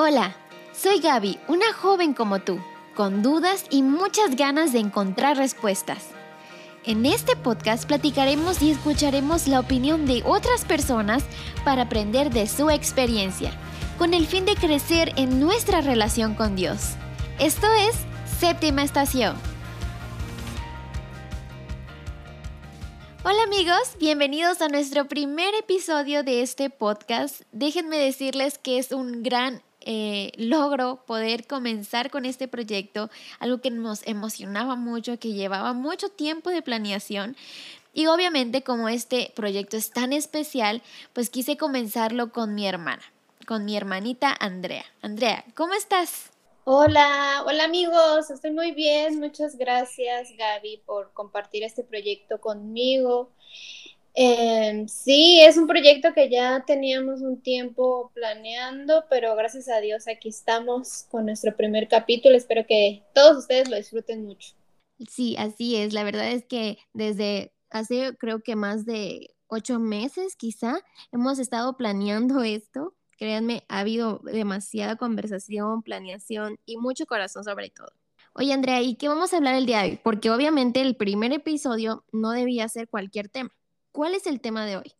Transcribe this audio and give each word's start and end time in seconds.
Hola, 0.00 0.32
soy 0.72 1.00
Gaby, 1.00 1.40
una 1.48 1.72
joven 1.72 2.14
como 2.14 2.38
tú, 2.38 2.60
con 2.94 3.20
dudas 3.20 3.64
y 3.68 3.82
muchas 3.82 4.36
ganas 4.36 4.72
de 4.72 4.78
encontrar 4.78 5.36
respuestas. 5.36 6.10
En 6.84 7.04
este 7.04 7.34
podcast 7.34 7.84
platicaremos 7.84 8.62
y 8.62 8.70
escucharemos 8.70 9.48
la 9.48 9.58
opinión 9.58 10.06
de 10.06 10.22
otras 10.24 10.64
personas 10.64 11.24
para 11.64 11.82
aprender 11.82 12.30
de 12.30 12.46
su 12.46 12.70
experiencia, 12.70 13.50
con 13.98 14.14
el 14.14 14.28
fin 14.28 14.44
de 14.44 14.54
crecer 14.54 15.12
en 15.16 15.40
nuestra 15.40 15.80
relación 15.80 16.36
con 16.36 16.54
Dios. 16.54 16.92
Esto 17.40 17.66
es 17.72 17.96
Séptima 18.38 18.84
Estación. 18.84 19.34
Hola 23.24 23.42
amigos, 23.42 23.96
bienvenidos 23.98 24.62
a 24.62 24.68
nuestro 24.68 25.08
primer 25.08 25.56
episodio 25.56 26.22
de 26.22 26.42
este 26.42 26.70
podcast. 26.70 27.42
Déjenme 27.50 27.98
decirles 27.98 28.58
que 28.58 28.78
es 28.78 28.92
un 28.92 29.24
gran 29.24 29.60
eh, 29.80 30.32
logro 30.36 31.04
poder 31.06 31.46
comenzar 31.46 32.10
con 32.10 32.24
este 32.24 32.48
proyecto, 32.48 33.10
algo 33.38 33.60
que 33.60 33.70
nos 33.70 34.06
emocionaba 34.06 34.76
mucho, 34.76 35.18
que 35.18 35.32
llevaba 35.32 35.72
mucho 35.72 36.08
tiempo 36.08 36.50
de 36.50 36.62
planeación. 36.62 37.36
Y 37.92 38.06
obviamente 38.06 38.62
como 38.62 38.88
este 38.88 39.32
proyecto 39.34 39.76
es 39.76 39.90
tan 39.90 40.12
especial, 40.12 40.82
pues 41.12 41.30
quise 41.30 41.56
comenzarlo 41.56 42.32
con 42.32 42.54
mi 42.54 42.66
hermana, 42.66 43.02
con 43.46 43.64
mi 43.64 43.76
hermanita 43.76 44.36
Andrea. 44.38 44.84
Andrea, 45.02 45.44
¿cómo 45.54 45.74
estás? 45.74 46.30
Hola, 46.64 47.44
hola 47.46 47.64
amigos, 47.64 48.30
estoy 48.30 48.50
muy 48.50 48.72
bien. 48.72 49.18
Muchas 49.18 49.56
gracias 49.56 50.28
Gaby 50.36 50.82
por 50.84 51.12
compartir 51.14 51.64
este 51.64 51.82
proyecto 51.82 52.40
conmigo. 52.42 53.30
Em, 54.20 54.88
sí, 54.88 55.40
es 55.40 55.56
un 55.56 55.68
proyecto 55.68 56.12
que 56.12 56.28
ya 56.28 56.64
teníamos 56.66 57.20
un 57.20 57.40
tiempo 57.40 58.10
planeando, 58.14 59.04
pero 59.08 59.36
gracias 59.36 59.68
a 59.68 59.78
Dios 59.78 60.08
aquí 60.08 60.28
estamos 60.28 61.06
con 61.08 61.26
nuestro 61.26 61.56
primer 61.56 61.86
capítulo. 61.86 62.36
Espero 62.36 62.66
que 62.66 63.04
todos 63.14 63.38
ustedes 63.38 63.68
lo 63.68 63.76
disfruten 63.76 64.24
mucho. 64.24 64.54
Sí, 65.08 65.36
así 65.38 65.76
es. 65.76 65.92
La 65.92 66.02
verdad 66.02 66.32
es 66.32 66.44
que 66.44 66.78
desde 66.92 67.52
hace 67.70 68.16
creo 68.18 68.40
que 68.42 68.56
más 68.56 68.84
de 68.86 69.36
ocho 69.46 69.78
meses 69.78 70.34
quizá 70.34 70.80
hemos 71.12 71.38
estado 71.38 71.76
planeando 71.76 72.42
esto 72.42 72.96
Créanme, 73.18 73.64
ha 73.68 73.80
habido 73.80 74.20
demasiada 74.22 74.94
conversación, 74.94 75.82
planeación 75.82 76.56
y 76.64 76.76
mucho 76.76 77.04
corazón 77.04 77.42
sobre 77.42 77.68
todo. 77.68 77.90
Oye, 78.32 78.52
Andrea, 78.52 78.80
¿y 78.80 78.94
qué 78.94 79.08
vamos 79.08 79.32
a 79.32 79.38
hablar 79.38 79.56
el 79.56 79.66
día 79.66 79.82
de 79.82 79.90
hoy? 79.90 80.00
Porque 80.04 80.30
obviamente 80.30 80.80
el 80.80 80.94
primer 80.94 81.32
episodio 81.32 82.04
no 82.12 82.30
debía 82.30 82.68
ser 82.68 82.88
cualquier 82.88 83.28
tema. 83.28 83.50
¿Cuál 83.98 84.14
es 84.14 84.28
el 84.28 84.40
tema 84.40 84.64
de 84.64 84.76
hoy? 84.76 84.92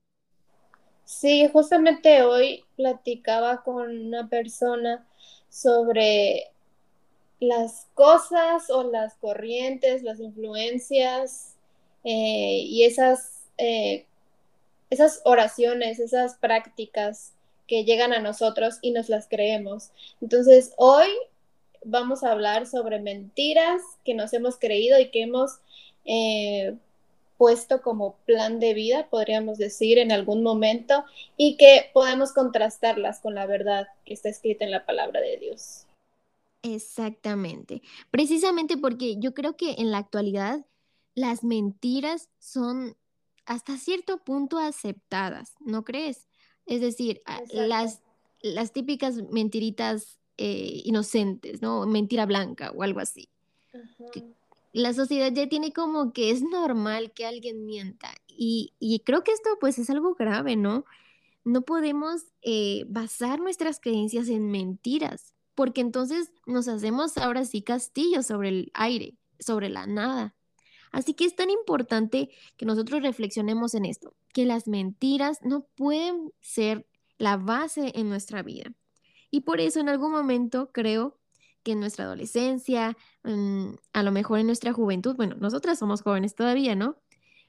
Sí, 1.04 1.48
justamente 1.52 2.22
hoy 2.22 2.64
platicaba 2.74 3.62
con 3.62 4.06
una 4.06 4.28
persona 4.28 5.06
sobre 5.48 6.50
las 7.38 7.86
cosas 7.94 8.70
o 8.70 8.90
las 8.90 9.14
corrientes, 9.14 10.02
las 10.02 10.18
influencias 10.18 11.54
eh, 12.02 12.64
y 12.64 12.82
esas, 12.82 13.44
eh, 13.56 14.04
esas 14.90 15.20
oraciones, 15.24 16.00
esas 16.00 16.34
prácticas 16.34 17.34
que 17.68 17.84
llegan 17.84 18.12
a 18.12 18.18
nosotros 18.18 18.80
y 18.82 18.90
nos 18.90 19.08
las 19.08 19.28
creemos. 19.28 19.92
Entonces, 20.20 20.72
hoy 20.76 21.06
vamos 21.84 22.24
a 22.24 22.32
hablar 22.32 22.66
sobre 22.66 22.98
mentiras 22.98 23.80
que 24.04 24.14
nos 24.14 24.32
hemos 24.32 24.58
creído 24.58 24.98
y 24.98 25.12
que 25.12 25.22
hemos 25.22 25.60
eh, 26.04 26.76
puesto 27.38 27.80
como 27.80 28.16
plan 28.26 28.60
de 28.60 28.74
vida, 28.74 29.08
podríamos 29.08 29.56
decir, 29.56 29.98
en 29.98 30.12
algún 30.12 30.42
momento, 30.42 31.04
y 31.36 31.56
que 31.56 31.90
podemos 31.94 32.32
contrastarlas 32.32 33.20
con 33.20 33.34
la 33.34 33.46
verdad 33.46 33.88
que 34.04 34.12
está 34.12 34.28
escrita 34.28 34.64
en 34.64 34.72
la 34.72 34.84
palabra 34.84 35.20
de 35.20 35.38
Dios. 35.38 35.86
Exactamente. 36.62 37.82
Precisamente 38.10 38.76
porque 38.76 39.16
yo 39.18 39.32
creo 39.32 39.56
que 39.56 39.76
en 39.78 39.90
la 39.92 39.98
actualidad 39.98 40.66
las 41.14 41.44
mentiras 41.44 42.28
son 42.38 42.96
hasta 43.46 43.78
cierto 43.78 44.18
punto 44.18 44.58
aceptadas, 44.58 45.54
¿no 45.60 45.84
crees? 45.84 46.28
Es 46.66 46.80
decir, 46.80 47.22
las, 47.52 48.02
las 48.42 48.72
típicas 48.72 49.16
mentiritas 49.30 50.18
eh, 50.36 50.82
inocentes, 50.84 51.62
¿no? 51.62 51.86
Mentira 51.86 52.26
blanca 52.26 52.72
o 52.72 52.82
algo 52.82 53.00
así. 53.00 53.28
La 54.72 54.92
sociedad 54.92 55.32
ya 55.32 55.48
tiene 55.48 55.72
como 55.72 56.12
que 56.12 56.30
es 56.30 56.42
normal 56.42 57.12
que 57.12 57.26
alguien 57.26 57.64
mienta 57.64 58.10
y, 58.28 59.02
creo 59.04 59.24
que 59.24 59.32
esto 59.32 59.50
pues 59.60 59.78
es 59.78 59.90
algo 59.90 60.14
grave, 60.14 60.54
¿no? 60.54 60.84
No 61.44 61.62
podemos 61.62 62.22
eh, 62.42 62.84
basar 62.88 63.40
nuestras 63.40 63.80
creencias 63.80 64.28
en 64.28 64.50
mentiras, 64.50 65.34
porque 65.54 65.80
entonces 65.80 66.30
nos 66.46 66.68
hacemos 66.68 67.18
ahora 67.18 67.44
sí 67.44 67.62
castillos 67.62 68.26
sobre 68.26 68.50
el 68.50 68.70
aire, 68.74 69.16
sobre 69.40 69.68
la 69.70 69.86
nada. 69.86 70.36
Así 70.92 71.14
que 71.14 71.24
es 71.24 71.34
tan 71.34 71.50
importante 71.50 72.30
que 72.56 72.66
nosotros 72.66 73.02
reflexionemos 73.02 73.74
en 73.74 73.84
esto, 73.86 74.14
que 74.32 74.46
las 74.46 74.68
mentiras 74.68 75.40
no 75.42 75.66
pueden 75.74 76.32
ser 76.40 76.86
la 77.18 77.36
base 77.36 77.92
en 77.94 78.08
nuestra 78.08 78.42
vida. 78.42 78.72
Y 79.30 79.40
por 79.40 79.60
eso 79.60 79.80
en 79.80 79.88
algún 79.88 80.12
momento 80.12 80.70
creo 80.72 81.18
que 81.62 81.72
en 81.72 81.80
nuestra 81.80 82.04
adolescencia, 82.04 82.96
a 83.92 84.02
lo 84.02 84.12
mejor 84.12 84.38
en 84.38 84.46
nuestra 84.46 84.72
juventud, 84.72 85.16
bueno, 85.16 85.36
nosotras 85.38 85.78
somos 85.78 86.02
jóvenes 86.02 86.34
todavía, 86.34 86.74
¿no? 86.74 86.96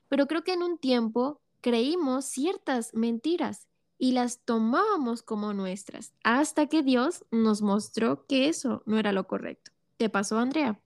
Pero 0.08 0.28
creo 0.28 0.44
que 0.44 0.54
en 0.54 0.64
un 0.64 0.78
tiempo 0.78 1.42
creímos 1.62 2.26
ciertas 2.26 2.94
mentiras 2.94 3.68
y 3.98 4.14
las 4.14 4.40
tomábamos 4.40 5.22
como 5.22 5.54
nuestras, 5.54 6.14
hasta 6.24 6.68
que 6.68 6.84
Dios 6.84 7.26
nos 7.32 7.62
mostró 7.62 8.26
que 8.26 8.48
eso 8.48 8.82
no 8.86 8.98
era 8.98 9.12
lo 9.12 9.28
correcto. 9.28 9.72
¿Te 9.98 10.10
pasó, 10.10 10.38
Andrea? 10.38 10.80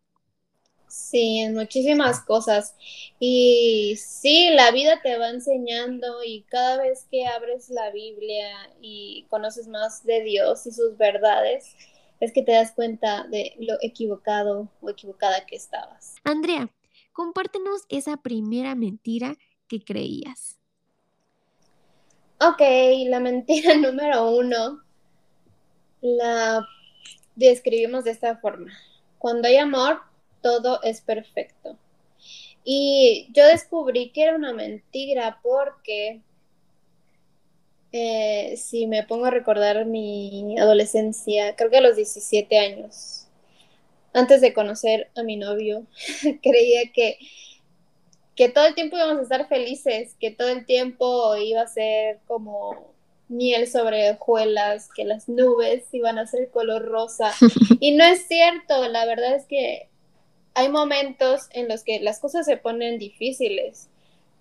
Sí, 0.88 1.40
en 1.40 1.56
muchísimas 1.56 2.22
cosas. 2.22 2.76
Y 3.20 3.96
sí, 3.98 4.50
la 4.52 4.72
vida 4.72 5.02
te 5.02 5.18
va 5.18 5.30
enseñando 5.30 6.24
y 6.24 6.44
cada 6.44 6.84
vez 6.84 7.08
que 7.10 7.26
abres 7.26 7.70
la 7.70 7.90
Biblia 7.92 8.50
y 8.82 9.26
conoces 9.30 9.68
más 9.68 10.04
de 10.04 10.22
Dios 10.22 10.68
y 10.68 10.72
sus 10.72 10.98
verdades, 10.98 11.76
es 12.24 12.32
que 12.32 12.42
te 12.42 12.54
das 12.54 12.72
cuenta 12.72 13.28
de 13.28 13.54
lo 13.60 13.76
equivocado 13.82 14.70
o 14.82 14.90
equivocada 14.90 15.46
que 15.46 15.58
estabas. 15.58 16.16
Andrea, 16.24 16.70
compártenos 17.12 17.82
esa 17.90 18.16
primera 18.18 18.76
mentira 18.76 19.36
que 19.68 19.84
creías. 19.84 20.58
Ok, 22.40 22.62
la 23.08 23.20
mentira 23.20 23.76
número 23.78 24.32
uno 24.32 24.82
la 26.02 26.66
describimos 27.36 28.06
de 28.06 28.12
esta 28.12 28.38
forma. 28.38 28.72
Cuando 29.18 29.50
hay 29.50 29.58
amor, 29.58 30.02
todo 30.42 30.82
es 30.82 31.02
perfecto. 31.02 31.78
Y 32.64 33.28
yo 33.34 33.46
descubrí 33.46 34.12
que 34.12 34.24
era 34.24 34.36
una 34.38 34.54
mentira 34.54 35.40
porque 35.44 36.22
eh, 37.96 38.56
si 38.58 38.88
me 38.88 39.04
pongo 39.04 39.26
a 39.26 39.30
recordar 39.30 39.86
mi 39.86 40.58
adolescencia, 40.58 41.56
creo 41.56 41.70
que 41.70 41.78
a 41.78 41.82
los 41.82 41.96
17 41.96 42.58
años, 42.58 43.28
antes 44.14 44.42
de 44.42 44.52
conocer 44.52 45.12
a 45.16 45.22
mi 45.22 45.38
novio, 45.38 45.86
creía 46.42 46.92
que, 46.92 47.20
que 48.36 48.50
todo 48.50 48.66
el 48.66 48.74
tiempo 48.74 48.98
íbamos 48.98 49.20
a 49.20 49.22
estar 49.22 49.48
felices, 49.48 50.16
que 50.20 50.32
todo 50.32 50.50
el 50.50 50.66
tiempo 50.66 51.36
iba 51.38 51.62
a 51.62 51.68
ser 51.68 52.20
como 52.26 52.92
miel 53.28 53.68
sobre 53.68 54.10
hojuelas, 54.12 54.90
que 54.96 55.06
las 55.06 55.30
nubes 55.30 55.86
iban 55.92 56.18
a 56.18 56.26
ser 56.26 56.50
color 56.50 56.84
rosa. 56.84 57.32
Y 57.80 57.92
no 57.92 58.06
es 58.06 58.28
cierto, 58.28 58.88
la 58.88 59.06
verdad 59.06 59.36
es 59.36 59.46
que 59.46 59.88
hay 60.56 60.70
momentos 60.70 61.48
en 61.52 61.68
los 61.68 61.84
que 61.84 62.00
las 62.00 62.20
cosas 62.20 62.48
se 62.48 62.58
ponen 62.58 62.98
difíciles. 62.98 63.90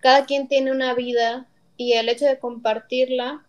Cada 0.01 0.25
quien 0.25 0.49
tiene 0.49 0.71
una 0.71 0.95
vida 0.95 1.49
y 1.82 1.94
el 1.94 2.09
hecho 2.09 2.26
de 2.26 2.38
compartirla 2.38 3.44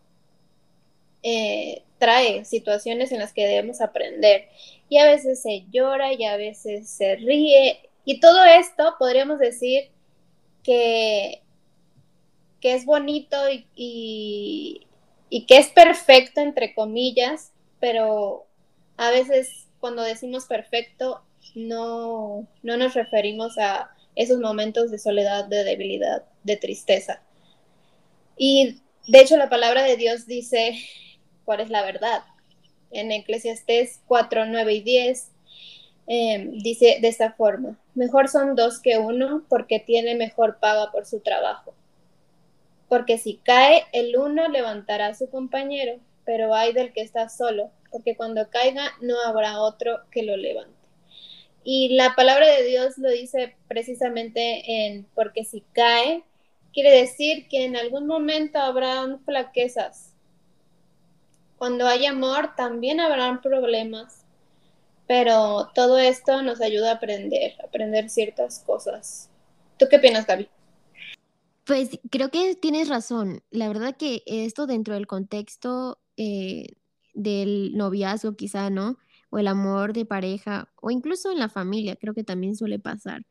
eh, 1.21 1.83
trae 1.99 2.43
situaciones 2.45 3.11
en 3.11 3.19
las 3.19 3.31
que 3.31 3.45
debemos 3.45 3.79
aprender. 3.79 4.47
Y 4.89 4.97
a 4.97 5.05
veces 5.05 5.41
se 5.41 5.65
llora 5.71 6.13
y 6.13 6.25
a 6.25 6.35
veces 6.35 6.89
se 6.89 7.15
ríe. 7.15 7.89
Y 8.05 8.19
todo 8.19 8.43
esto 8.43 8.95
podríamos 8.97 9.37
decir 9.37 9.89
que, 10.63 11.41
que 12.59 12.73
es 12.73 12.85
bonito 12.85 13.37
y, 13.75 14.87
y 15.29 15.45
que 15.45 15.57
es 15.57 15.69
perfecto, 15.69 16.41
entre 16.41 16.73
comillas, 16.73 17.51
pero 17.79 18.45
a 18.97 19.11
veces 19.11 19.67
cuando 19.79 20.01
decimos 20.01 20.45
perfecto 20.45 21.21
no, 21.53 22.47
no 22.63 22.77
nos 22.77 22.95
referimos 22.95 23.57
a 23.59 23.91
esos 24.15 24.39
momentos 24.39 24.89
de 24.91 24.97
soledad, 24.97 25.45
de 25.45 25.63
debilidad, 25.63 26.23
de 26.43 26.57
tristeza. 26.57 27.21
Y 28.37 28.81
de 29.07 29.21
hecho 29.21 29.37
la 29.37 29.49
palabra 29.49 29.83
de 29.83 29.97
Dios 29.97 30.25
dice 30.25 30.77
cuál 31.45 31.59
es 31.59 31.69
la 31.69 31.83
verdad. 31.83 32.23
En 32.91 33.11
Eclesiastés 33.11 34.01
4, 34.07 34.45
9 34.45 34.73
y 34.73 34.81
10 34.81 35.31
em, 36.07 36.51
dice 36.59 36.99
de 37.01 37.07
esta 37.07 37.33
forma, 37.33 37.79
mejor 37.95 38.29
son 38.29 38.55
dos 38.55 38.79
que 38.79 38.97
uno 38.97 39.43
porque 39.49 39.79
tiene 39.79 40.15
mejor 40.15 40.59
paga 40.59 40.91
por 40.91 41.05
su 41.05 41.19
trabajo. 41.19 41.73
Porque 42.89 43.17
si 43.17 43.37
cae 43.37 43.85
el 43.91 44.15
uno 44.17 44.47
levantará 44.49 45.07
a 45.07 45.15
su 45.15 45.29
compañero, 45.29 45.99
pero 46.25 46.53
hay 46.53 46.73
del 46.73 46.93
que 46.93 47.01
está 47.01 47.29
solo, 47.29 47.71
porque 47.91 48.15
cuando 48.15 48.49
caiga 48.49 48.91
no 49.01 49.15
habrá 49.25 49.61
otro 49.61 50.01
que 50.11 50.23
lo 50.23 50.37
levante. 50.37 50.73
Y 51.63 51.95
la 51.95 52.13
palabra 52.15 52.47
de 52.47 52.63
Dios 52.63 52.97
lo 52.97 53.09
dice 53.09 53.55
precisamente 53.67 54.85
en 54.85 55.05
porque 55.15 55.45
si 55.45 55.63
cae, 55.73 56.23
quiere 56.73 56.91
decir 56.91 57.47
que 57.47 57.65
en 57.65 57.75
algún 57.75 58.07
momento 58.07 58.59
habrán 58.59 59.23
flaquezas. 59.23 60.13
Cuando 61.57 61.87
hay 61.87 62.05
amor 62.05 62.55
también 62.57 62.99
habrán 62.99 63.41
problemas, 63.41 64.25
pero 65.07 65.69
todo 65.73 65.97
esto 65.97 66.41
nos 66.41 66.59
ayuda 66.61 66.91
a 66.91 66.95
aprender, 66.95 67.53
a 67.61 67.67
aprender 67.67 68.09
ciertas 68.09 68.59
cosas. 68.59 69.29
¿Tú 69.77 69.85
qué 69.89 69.97
opinas, 69.97 70.25
Gaby? 70.25 70.49
Pues 71.65 71.99
creo 72.09 72.29
que 72.29 72.55
tienes 72.55 72.89
razón. 72.89 73.41
La 73.49 73.67
verdad 73.67 73.95
que 73.95 74.23
esto 74.25 74.67
dentro 74.67 74.95
del 74.95 75.07
contexto 75.07 75.99
eh, 76.17 76.67
del 77.13 77.75
noviazgo 77.75 78.35
quizá, 78.35 78.69
¿no? 78.69 78.97
O 79.29 79.39
el 79.39 79.47
amor 79.47 79.93
de 79.93 80.05
pareja, 80.05 80.71
o 80.81 80.91
incluso 80.91 81.31
en 81.31 81.39
la 81.39 81.49
familia, 81.49 81.95
creo 81.95 82.13
que 82.13 82.23
también 82.23 82.55
suele 82.55 82.79
pasar. 82.79 83.23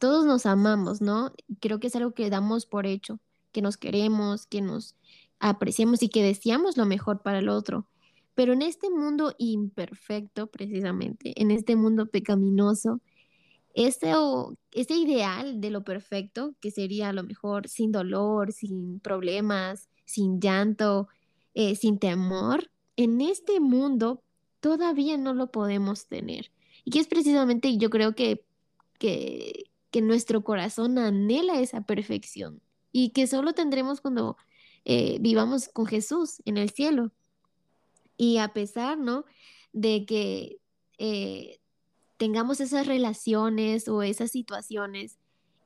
Todos 0.00 0.24
nos 0.26 0.46
amamos, 0.46 1.00
¿no? 1.00 1.32
Creo 1.60 1.80
que 1.80 1.86
es 1.88 1.96
algo 1.96 2.12
que 2.12 2.30
damos 2.30 2.66
por 2.66 2.86
hecho, 2.86 3.20
que 3.52 3.62
nos 3.62 3.76
queremos, 3.76 4.46
que 4.46 4.60
nos 4.60 4.96
apreciamos 5.38 6.02
y 6.02 6.08
que 6.08 6.22
deseamos 6.22 6.76
lo 6.76 6.86
mejor 6.86 7.22
para 7.22 7.38
el 7.38 7.48
otro. 7.48 7.86
Pero 8.34 8.52
en 8.52 8.62
este 8.62 8.90
mundo 8.90 9.34
imperfecto, 9.38 10.48
precisamente, 10.48 11.40
en 11.40 11.50
este 11.50 11.76
mundo 11.76 12.06
pecaminoso, 12.06 13.00
este, 13.74 14.12
este 14.72 14.94
ideal 14.94 15.60
de 15.60 15.70
lo 15.70 15.84
perfecto, 15.84 16.54
que 16.60 16.70
sería 16.70 17.10
a 17.10 17.12
lo 17.12 17.22
mejor 17.22 17.68
sin 17.68 17.92
dolor, 17.92 18.52
sin 18.52 19.00
problemas, 19.00 19.88
sin 20.04 20.40
llanto, 20.40 21.08
eh, 21.54 21.76
sin 21.76 21.98
temor, 21.98 22.70
en 22.96 23.20
este 23.20 23.60
mundo 23.60 24.22
todavía 24.60 25.16
no 25.18 25.34
lo 25.34 25.50
podemos 25.50 26.06
tener. 26.06 26.50
Y 26.84 26.90
que 26.90 27.00
es 27.00 27.06
precisamente, 27.06 27.76
yo 27.76 27.90
creo 27.90 28.14
que, 28.14 28.44
que, 28.98 29.64
que 29.96 30.02
nuestro 30.02 30.44
corazón 30.44 30.98
anhela 30.98 31.58
esa 31.58 31.80
perfección 31.80 32.60
y 32.92 33.12
que 33.12 33.26
solo 33.26 33.54
tendremos 33.54 34.02
cuando 34.02 34.36
eh, 34.84 35.16
vivamos 35.22 35.70
con 35.70 35.86
Jesús 35.86 36.42
en 36.44 36.58
el 36.58 36.68
cielo. 36.68 37.12
Y 38.18 38.36
a 38.36 38.48
pesar, 38.48 38.98
¿no? 38.98 39.24
De 39.72 40.04
que 40.04 40.58
eh, 40.98 41.60
tengamos 42.18 42.60
esas 42.60 42.86
relaciones 42.86 43.88
o 43.88 44.02
esas 44.02 44.30
situaciones 44.32 45.16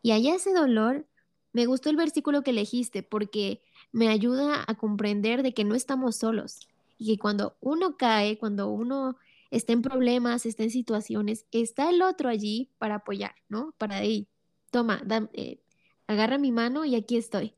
y 0.00 0.12
haya 0.12 0.36
ese 0.36 0.54
dolor, 0.54 1.08
me 1.52 1.66
gustó 1.66 1.90
el 1.90 1.96
versículo 1.96 2.42
que 2.42 2.52
elegiste 2.52 3.02
porque 3.02 3.62
me 3.90 4.10
ayuda 4.10 4.64
a 4.64 4.76
comprender 4.76 5.42
de 5.42 5.54
que 5.54 5.64
no 5.64 5.74
estamos 5.74 6.14
solos 6.14 6.68
y 6.98 7.06
que 7.06 7.18
cuando 7.18 7.56
uno 7.60 7.96
cae, 7.96 8.38
cuando 8.38 8.70
uno 8.70 9.16
está 9.50 9.72
en 9.72 9.82
problemas, 9.82 10.46
está 10.46 10.62
en 10.62 10.70
situaciones, 10.70 11.46
está 11.50 11.90
el 11.90 12.02
otro 12.02 12.28
allí 12.28 12.70
para 12.78 12.96
apoyar, 12.96 13.34
¿no? 13.48 13.74
Para 13.78 13.96
ahí, 13.96 14.28
toma, 14.70 15.02
eh, 15.32 15.60
agarra 16.06 16.38
mi 16.38 16.52
mano 16.52 16.84
y 16.84 16.94
aquí 16.94 17.16
estoy. 17.16 17.54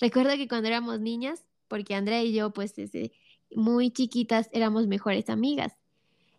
Recuerda 0.00 0.36
que 0.36 0.48
cuando 0.48 0.68
éramos 0.68 1.00
niñas, 1.00 1.44
porque 1.68 1.94
Andrea 1.94 2.22
y 2.22 2.32
yo, 2.32 2.52
pues 2.52 2.74
desde 2.74 3.12
muy 3.50 3.90
chiquitas 3.90 4.48
éramos 4.52 4.86
mejores 4.86 5.28
amigas. 5.30 5.72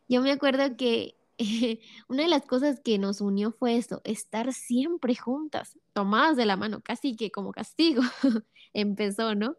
Yo 0.08 0.22
me 0.22 0.32
acuerdo 0.32 0.76
que 0.76 1.16
una 2.08 2.24
de 2.24 2.30
las 2.30 2.46
cosas 2.46 2.80
que 2.82 2.98
nos 2.98 3.22
unió 3.22 3.52
fue 3.52 3.78
eso, 3.78 4.02
estar 4.04 4.54
siempre 4.54 5.16
juntas, 5.16 5.78
tomadas 5.94 6.36
de 6.36 6.46
la 6.46 6.58
mano, 6.58 6.82
casi 6.82 7.16
que 7.16 7.32
como 7.32 7.52
castigo 7.52 8.02
empezó, 8.74 9.36
¿no? 9.36 9.56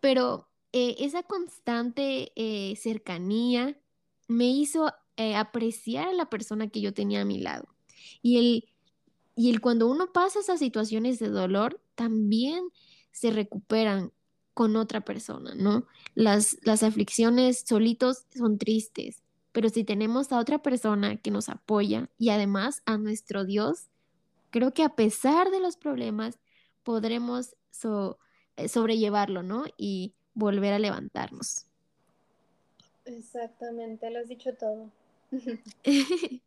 Pero 0.00 0.48
eh, 0.72 0.96
esa 0.98 1.22
constante 1.22 2.32
eh, 2.36 2.76
cercanía 2.76 3.78
me 4.28 4.46
hizo 4.46 4.92
eh, 5.16 5.34
apreciar 5.34 6.08
a 6.08 6.12
la 6.12 6.30
persona 6.30 6.68
que 6.68 6.80
yo 6.80 6.94
tenía 6.94 7.22
a 7.22 7.24
mi 7.24 7.40
lado. 7.40 7.66
Y 8.22 8.38
el, 8.38 8.68
y 9.34 9.50
el 9.50 9.60
cuando 9.60 9.88
uno 9.88 10.12
pasa 10.12 10.40
esas 10.40 10.60
situaciones 10.60 11.18
de 11.18 11.28
dolor, 11.28 11.80
también 11.96 12.68
se 13.10 13.30
recuperan 13.30 14.12
con 14.54 14.76
otra 14.76 15.00
persona, 15.00 15.54
¿no? 15.54 15.86
Las, 16.14 16.58
las 16.62 16.82
aflicciones 16.82 17.64
solitos 17.66 18.26
son 18.36 18.58
tristes, 18.58 19.22
pero 19.52 19.68
si 19.68 19.84
tenemos 19.84 20.32
a 20.32 20.38
otra 20.38 20.60
persona 20.62 21.16
que 21.16 21.30
nos 21.30 21.48
apoya 21.48 22.10
y 22.18 22.30
además 22.30 22.82
a 22.84 22.98
nuestro 22.98 23.44
Dios, 23.44 23.88
creo 24.50 24.74
que 24.74 24.82
a 24.82 24.96
pesar 24.96 25.50
de 25.50 25.60
los 25.60 25.76
problemas 25.76 26.38
podremos 26.82 27.54
eh, 28.56 28.68
sobrellevarlo, 28.68 29.42
¿no? 29.42 29.64
Y 29.76 30.14
volver 30.34 30.72
a 30.72 30.78
levantarnos. 30.78 31.67
Exactamente, 33.08 34.10
lo 34.10 34.18
has 34.20 34.28
dicho 34.28 34.54
todo. 34.54 34.90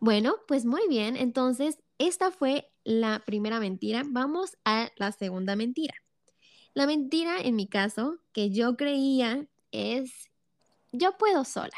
bueno, 0.00 0.36
pues 0.46 0.64
muy 0.64 0.86
bien, 0.88 1.16
entonces 1.16 1.78
esta 1.98 2.30
fue 2.30 2.70
la 2.84 3.22
primera 3.26 3.58
mentira. 3.58 4.02
Vamos 4.06 4.56
a 4.64 4.90
la 4.96 5.10
segunda 5.12 5.56
mentira. 5.56 5.94
La 6.74 6.86
mentira, 6.86 7.40
en 7.40 7.56
mi 7.56 7.66
caso, 7.66 8.18
que 8.32 8.50
yo 8.50 8.76
creía 8.76 9.46
es 9.72 10.30
yo 10.92 11.16
puedo 11.16 11.44
sola. 11.44 11.76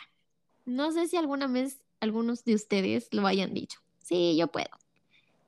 No 0.66 0.92
sé 0.92 1.08
si 1.08 1.16
alguna 1.16 1.46
vez 1.46 1.80
algunos 2.00 2.44
de 2.44 2.54
ustedes 2.54 3.08
lo 3.12 3.26
hayan 3.26 3.54
dicho. 3.54 3.80
Sí, 3.98 4.36
yo 4.36 4.48
puedo. 4.48 4.68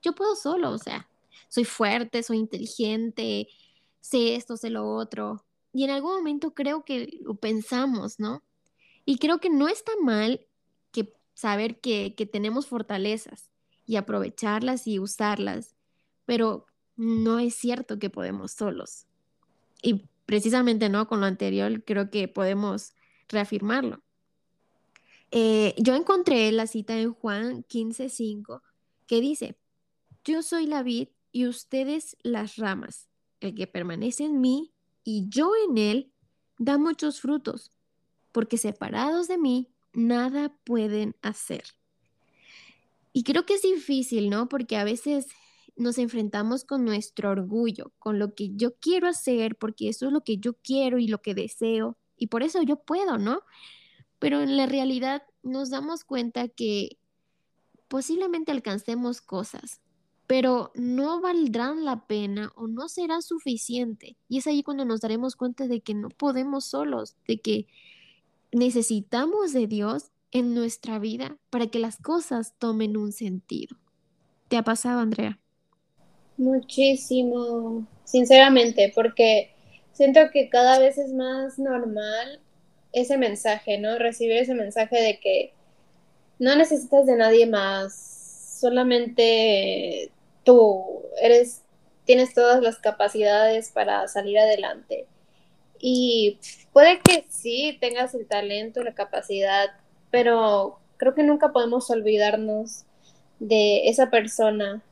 Yo 0.03 0.15
puedo 0.15 0.37
solo, 0.37 0.71
o 0.71 0.79
sea, 0.79 1.09
soy 1.49 1.65
fuerte, 1.65 2.23
soy 2.23 2.39
inteligente, 2.39 3.49
sé 4.01 4.37
esto, 4.37 4.57
sé 4.57 4.71
lo 4.71 4.89
otro. 4.89 5.45
Y 5.73 5.85
en 5.85 5.91
algún 5.91 6.17
momento 6.17 6.55
creo 6.55 6.85
que 6.85 7.19
lo 7.21 7.35
pensamos, 7.37 8.19
¿no? 8.19 8.43
Y 9.05 9.19
creo 9.19 9.39
que 9.39 9.51
no 9.51 9.69
está 9.69 9.93
mal 10.03 10.47
que 10.93 11.15
saber 11.35 11.81
que, 11.81 12.15
que 12.15 12.27
tenemos 12.27 12.67
fortalezas 12.67 13.51
y 13.87 13.97
aprovecharlas 13.97 14.87
y 14.87 14.99
usarlas, 14.99 15.75
pero 16.27 16.67
no 16.97 17.39
es 17.39 17.55
cierto 17.55 17.99
que 17.99 18.11
podemos 18.11 18.53
solos. 18.53 19.07
Y 19.83 20.09
precisamente, 20.27 20.89
¿no? 20.89 21.09
Con 21.09 21.21
lo 21.21 21.27
anterior, 21.27 21.83
creo 21.85 22.11
que 22.11 22.29
podemos 22.29 22.93
reafirmarlo. 23.29 24.03
Eh, 25.31 25.75
yo 25.79 25.95
encontré 25.95 26.51
la 26.53 26.67
cita 26.67 26.99
en 26.99 27.13
Juan 27.13 27.65
15:5 27.65 28.63
que 29.07 29.21
dice, 29.21 29.59
yo 30.25 30.43
soy 30.43 30.67
la 30.67 30.83
vid 30.83 31.09
y 31.33 31.47
ustedes 31.47 32.17
las 32.23 32.57
ramas. 32.57 33.09
El 33.41 33.55
que 33.55 33.67
permanece 33.67 34.25
en 34.25 34.41
mí 34.41 34.73
y 35.11 35.27
yo 35.31 35.53
en 35.67 35.79
él 35.79 36.13
da 36.59 36.77
muchos 36.77 37.23
frutos, 37.23 37.73
porque 38.31 38.59
separados 38.59 39.27
de 39.27 39.39
mí 39.39 39.71
nada 39.95 40.55
pueden 40.65 41.17
hacer. 41.23 41.65
Y 43.15 43.23
creo 43.23 43.47
que 43.47 43.55
es 43.55 43.63
difícil, 43.63 44.29
¿no? 44.29 44.51
Porque 44.51 44.77
a 44.77 44.85
veces 44.85 45.29
nos 45.77 45.97
enfrentamos 45.97 46.65
con 46.65 46.85
nuestro 46.85 47.31
orgullo, 47.31 47.91
con 47.99 48.19
lo 48.19 48.35
que 48.35 48.51
yo 48.55 48.75
quiero 48.75 49.09
hacer, 49.09 49.57
porque 49.57 49.89
eso 49.89 50.09
es 50.09 50.13
lo 50.13 50.25
que 50.25 50.37
yo 50.37 50.53
quiero 50.63 50.99
y 50.99 51.09
lo 51.09 51.23
que 51.23 51.35
deseo 51.35 51.97
y 52.19 52.27
por 52.27 52.43
eso 52.43 52.61
yo 52.61 52.77
puedo, 52.77 53.17
¿no? 53.17 53.41
Pero 54.19 54.43
en 54.43 54.59
la 54.59 54.67
realidad 54.67 55.23
nos 55.43 55.71
damos 55.71 56.05
cuenta 56.05 56.49
que 56.49 56.99
posiblemente 57.89 58.53
alcancemos 58.53 59.23
cosas, 59.23 59.81
pero 60.29 60.73
no 60.75 61.23
valdrán 61.23 61.87
la 61.87 62.07
pena 62.07 62.53
o 62.55 62.69
no 62.69 62.89
será 62.91 63.23
suficiente. 63.23 64.19
Y 64.29 64.39
es 64.39 64.47
ahí 64.47 64.63
cuando 64.63 64.85
nos 64.85 65.01
daremos 65.01 65.37
cuenta 65.37 65.67
de 65.67 65.81
que 65.81 65.95
no 65.95 66.11
podemos 66.11 66.67
solos, 66.67 67.17
de 67.27 67.41
que 67.41 67.67
necesitamos 68.53 69.55
de 69.55 69.67
Dios 69.67 70.11
en 70.31 70.55
nuestra 70.55 70.99
vida 70.99 71.39
para 71.49 71.69
que 71.69 71.79
las 71.79 71.97
cosas 71.97 72.53
tomen 72.59 72.99
un 72.99 73.13
sentido. 73.13 73.79
¿Te 74.49 74.59
ha 74.59 74.63
pasado, 74.63 75.01
Andrea? 75.01 75.39
Muchísimo, 76.37 77.87
sinceramente, 78.05 78.93
porque 78.95 79.55
siento 79.93 80.21
que 80.31 80.51
cada 80.51 80.79
vez 80.79 80.99
es 80.99 81.11
más 81.15 81.59
normal 81.59 82.41
ese 82.93 83.17
mensaje, 83.17 83.79
¿no? 83.79 83.99
Recibir 83.99 84.37
ese 84.37 84.55
mensaje 84.55 85.01
de 85.01 85.21
que 85.21 85.55
no 86.39 86.55
necesitas 86.55 87.07
de 87.07 87.17
nadie 87.17 87.47
más, 87.47 88.59
solamente 88.61 90.13
tú 90.49 91.03
eres, 91.21 91.61
tienes 92.07 92.33
todas 92.33 92.63
las 92.63 92.79
capacidades 92.79 93.71
para 93.71 94.09
salir 94.09 94.39
adelante. 94.39 95.05
Y 95.79 96.39
puede 96.73 97.01
que 97.01 97.27
sí 97.29 97.77
tengas 97.83 98.15
el 98.15 98.27
talento, 98.27 98.83
la 98.83 98.95
capacidad, 98.95 99.69
pero 100.11 100.79
creo 100.97 101.15
que 101.15 101.23
nunca 101.23 101.53
podemos 101.53 101.91
olvidarnos 101.91 102.85
de 103.41 103.91
esa 103.91 104.09
persona 104.09 104.83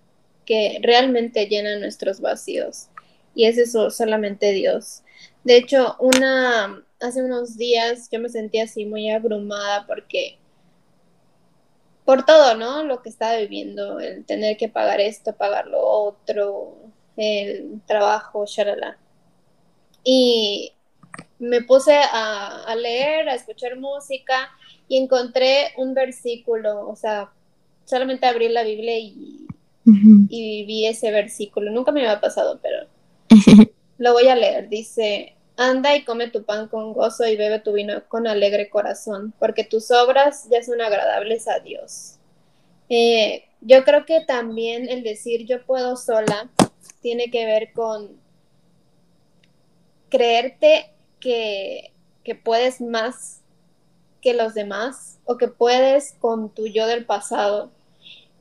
que 0.45 0.79
realmente 0.83 1.47
llena 1.47 1.79
nuestros 1.79 2.21
vacíos 2.21 2.89
y 3.35 3.47
es 3.47 3.57
eso 3.57 3.91
solamente 3.91 4.53
Dios. 4.53 5.05
De 5.43 5.57
hecho, 5.57 5.97
una 6.01 6.85
hace 7.01 7.23
unos 7.23 7.57
días 7.57 8.11
yo 8.13 8.21
me 8.21 8.29
sentía 8.29 8.65
así 8.65 8.85
muy 8.85 9.09
abrumada 9.09 9.87
porque 9.87 10.37
por 12.07 12.25
todo, 12.25 12.57
¿no? 12.57 12.85
Lo 12.85 13.03
que 13.03 13.11
estaba 13.11 13.37
viviendo, 13.37 13.99
el 14.01 14.25
tener 14.25 14.57
que 14.57 14.69
pagar 14.69 15.01
esto, 15.01 15.35
pagar 15.35 15.67
lo 15.67 15.81
otro, 15.81 16.77
el 17.17 17.81
trabajo, 17.85 18.47
shalala. 18.47 18.97
Y 20.05 20.73
me 21.41 21.63
puse 21.63 21.95
a, 21.95 22.75
leer, 22.77 23.29
a 23.29 23.35
escuchar 23.35 23.77
música 23.77 24.51
y 24.89 24.99
encontré 24.99 25.73
un 25.77 25.95
versículo, 25.95 26.89
o 26.89 26.95
sea, 26.95 27.33
solamente 27.85 28.27
abrí 28.27 28.49
la 28.49 28.63
Biblia 28.63 28.99
y, 28.99 29.49
y 29.85 30.65
vi 30.65 30.87
ese 30.87 31.11
versículo. 31.11 31.73
Nunca 31.73 31.91
me 31.91 32.03
había 32.03 32.21
pasado, 32.21 32.61
pero 32.63 32.87
lo 33.99 34.13
voy 34.13 34.29
a 34.29 34.37
leer. 34.37 34.69
Dice, 34.69 35.36
anda 35.57 35.97
y 35.97 36.05
come 36.05 36.29
tu 36.29 36.45
pan 36.45 36.69
con 36.69 36.93
gozo 36.93 37.27
y 37.27 37.37
bebe 37.37 37.59
tu 37.61 37.73
vino 37.73 38.03
con 38.09 38.27
alegre 38.27 38.69
corazón, 38.69 39.33
porque 39.39 39.65
tus 39.65 39.91
obras 39.91 40.49
ya 40.51 40.63
son 40.63 40.81
agradables 40.81 41.49
a 41.49 41.61
Dios. 41.61 42.17
Eh, 42.89 43.45
yo 43.61 43.85
creo 43.85 44.05
que 44.05 44.21
también 44.25 44.89
el 44.89 45.03
decir 45.03 45.47
yo 45.47 45.65
puedo 45.65 45.97
sola 45.97 46.51
tiene 47.01 47.31
que 47.31 47.47
ver 47.47 47.73
con 47.73 48.21
creerte 50.09 50.91
que, 51.21 51.93
puedes 52.45 52.81
más 52.81 53.41
que 54.21 54.35
los 54.35 54.55
demás 54.55 55.19
o 55.25 55.37
que 55.37 55.49
puedes 55.49 56.15
con 56.19 56.51
tu 56.51 56.67
yo 56.67 56.87
del 56.87 57.05
pasado. 57.05 57.71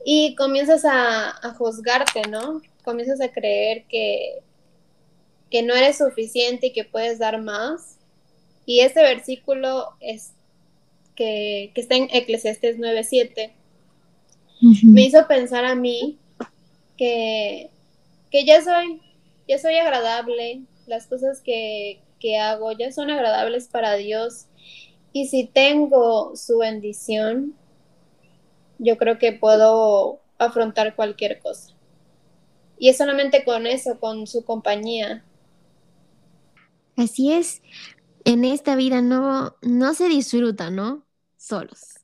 Y 0.04 0.34
comienzas 0.36 0.84
a, 0.84 1.54
juzgarte, 1.58 2.22
¿no? 2.28 2.60
Comienzas 2.84 3.20
a 3.20 3.32
creer 3.32 3.84
que, 3.88 4.42
que 5.56 5.62
no 5.62 5.74
eres 5.74 5.96
suficiente 5.96 6.66
y 6.66 6.72
que 6.74 6.84
puedes 6.84 7.18
dar 7.18 7.40
más. 7.40 7.96
Y 8.66 8.80
este 8.80 9.00
versículo 9.00 9.86
es 10.00 10.32
que, 11.14 11.70
que 11.74 11.80
está 11.80 11.94
en 11.94 12.10
Eclesiastes 12.12 12.76
9:7 12.76 13.52
me 14.82 15.06
hizo 15.06 15.26
pensar 15.26 15.64
a 15.64 15.74
mí 15.74 16.18
que, 16.98 17.70
que 18.30 18.44
ya 18.44 18.62
soy, 18.62 19.00
ya 19.48 19.58
soy 19.58 19.76
agradable, 19.76 20.60
las 20.86 21.06
cosas 21.06 21.40
que, 21.40 22.02
que 22.20 22.36
hago 22.36 22.72
ya 22.72 22.92
son 22.92 23.10
agradables 23.10 23.68
para 23.68 23.94
Dios. 23.94 24.48
Y 25.14 25.28
si 25.28 25.44
tengo 25.46 26.36
su 26.36 26.58
bendición, 26.58 27.54
yo 28.78 28.98
creo 28.98 29.18
que 29.18 29.32
puedo 29.32 30.20
afrontar 30.36 30.94
cualquier 30.96 31.38
cosa. 31.38 31.72
Y 32.78 32.90
es 32.90 32.98
solamente 32.98 33.42
con 33.42 33.66
eso, 33.66 33.98
con 33.98 34.26
su 34.26 34.44
compañía. 34.44 35.24
Así 36.96 37.32
es, 37.32 37.62
en 38.24 38.44
esta 38.44 38.74
vida 38.74 39.02
no, 39.02 39.56
no 39.62 39.94
se 39.94 40.08
disfruta, 40.08 40.70
¿no? 40.70 41.06
Solos 41.36 41.96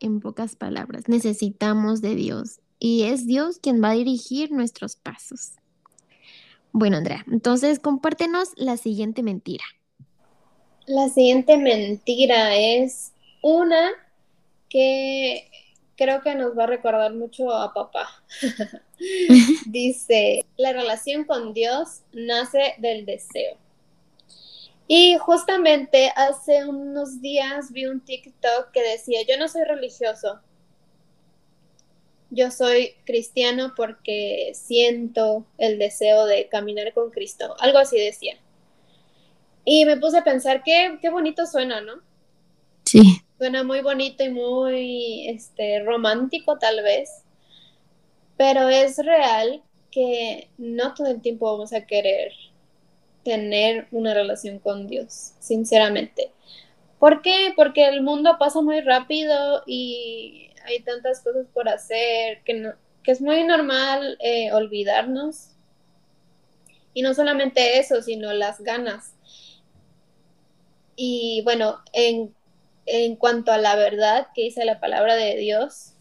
en 0.00 0.20
pocas 0.20 0.56
palabras. 0.56 1.08
Necesitamos 1.08 2.00
de 2.00 2.14
Dios 2.14 2.60
y 2.78 3.04
es 3.04 3.26
Dios 3.26 3.58
quien 3.58 3.82
va 3.82 3.90
a 3.90 3.94
dirigir 3.94 4.50
nuestros 4.52 4.96
pasos. 4.96 5.52
Bueno, 6.72 6.98
Andrea, 6.98 7.24
entonces 7.30 7.78
compártenos 7.78 8.50
la 8.56 8.76
siguiente 8.76 9.22
mentira. 9.22 9.64
La 10.86 11.08
siguiente 11.08 11.56
mentira 11.56 12.56
es 12.56 13.12
una 13.42 13.90
que 14.68 15.50
creo 15.96 16.22
que 16.22 16.34
nos 16.34 16.56
va 16.56 16.64
a 16.64 16.68
recordar 16.68 17.14
mucho 17.14 17.52
a 17.52 17.74
papá. 17.74 18.08
Dice, 19.66 20.44
la 20.56 20.72
relación 20.72 21.24
con 21.24 21.52
Dios 21.52 22.02
nace 22.12 22.74
del 22.78 23.06
deseo. 23.06 23.56
Y 24.90 25.18
justamente 25.18 26.10
hace 26.16 26.64
unos 26.64 27.20
días 27.20 27.70
vi 27.72 27.84
un 27.84 28.00
TikTok 28.00 28.70
que 28.72 28.82
decía, 28.82 29.20
yo 29.28 29.36
no 29.38 29.46
soy 29.46 29.64
religioso, 29.64 30.40
yo 32.30 32.50
soy 32.50 32.94
cristiano 33.04 33.74
porque 33.76 34.52
siento 34.54 35.44
el 35.58 35.78
deseo 35.78 36.24
de 36.24 36.48
caminar 36.48 36.94
con 36.94 37.10
Cristo, 37.10 37.54
algo 37.60 37.78
así 37.78 37.98
decía. 37.98 38.38
Y 39.66 39.84
me 39.84 39.98
puse 39.98 40.18
a 40.18 40.24
pensar, 40.24 40.62
qué, 40.62 40.98
qué 41.02 41.10
bonito 41.10 41.44
suena, 41.44 41.82
¿no? 41.82 42.00
Sí. 42.86 43.20
Suena 43.36 43.64
muy 43.64 43.82
bonito 43.82 44.24
y 44.24 44.30
muy 44.30 45.28
este, 45.28 45.80
romántico 45.84 46.58
tal 46.58 46.82
vez, 46.82 47.10
pero 48.38 48.70
es 48.70 48.96
real 48.96 49.62
que 49.90 50.48
no 50.56 50.94
todo 50.94 51.08
el 51.08 51.20
tiempo 51.20 51.52
vamos 51.52 51.74
a 51.74 51.86
querer 51.86 52.32
tener 53.28 53.88
una 53.90 54.14
relación 54.14 54.58
con 54.58 54.86
Dios, 54.86 55.34
sinceramente. 55.38 56.32
¿Por 56.98 57.20
qué? 57.20 57.52
Porque 57.54 57.86
el 57.86 58.00
mundo 58.00 58.36
pasa 58.38 58.62
muy 58.62 58.80
rápido 58.80 59.62
y 59.66 60.50
hay 60.64 60.80
tantas 60.80 61.20
cosas 61.20 61.46
por 61.52 61.68
hacer 61.68 62.42
que, 62.42 62.54
no, 62.54 62.72
que 63.02 63.10
es 63.10 63.20
muy 63.20 63.44
normal 63.44 64.16
eh, 64.20 64.50
olvidarnos. 64.54 65.50
Y 66.94 67.02
no 67.02 67.12
solamente 67.12 67.78
eso, 67.78 68.00
sino 68.00 68.32
las 68.32 68.62
ganas. 68.62 69.12
Y 70.96 71.42
bueno, 71.44 71.82
en, 71.92 72.34
en 72.86 73.14
cuanto 73.16 73.52
a 73.52 73.58
la 73.58 73.76
verdad 73.76 74.28
que 74.34 74.44
dice 74.44 74.64
la 74.64 74.80
palabra 74.80 75.16
de 75.16 75.36
Dios, 75.36 75.92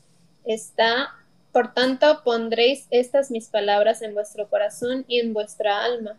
está, 0.46 1.10
por 1.51 1.74
tanto, 1.74 2.24
pondréis 2.24 2.88
estas 2.89 3.31
mis 3.31 3.50
palabras 3.50 4.01
en 4.01 4.13
vuestro 4.13 4.48
corazón 4.48 5.03
y 5.10 5.19
en 5.19 5.34
vuestra 5.34 5.84
alma 5.84 6.17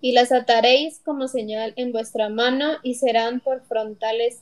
y 0.00 0.12
las 0.12 0.32
ataréis 0.32 1.00
como 1.04 1.28
señal 1.28 1.72
en 1.76 1.92
vuestra 1.92 2.28
mano 2.28 2.74
y 2.82 2.94
serán 2.94 3.40
por 3.40 3.62
frontales 3.62 4.40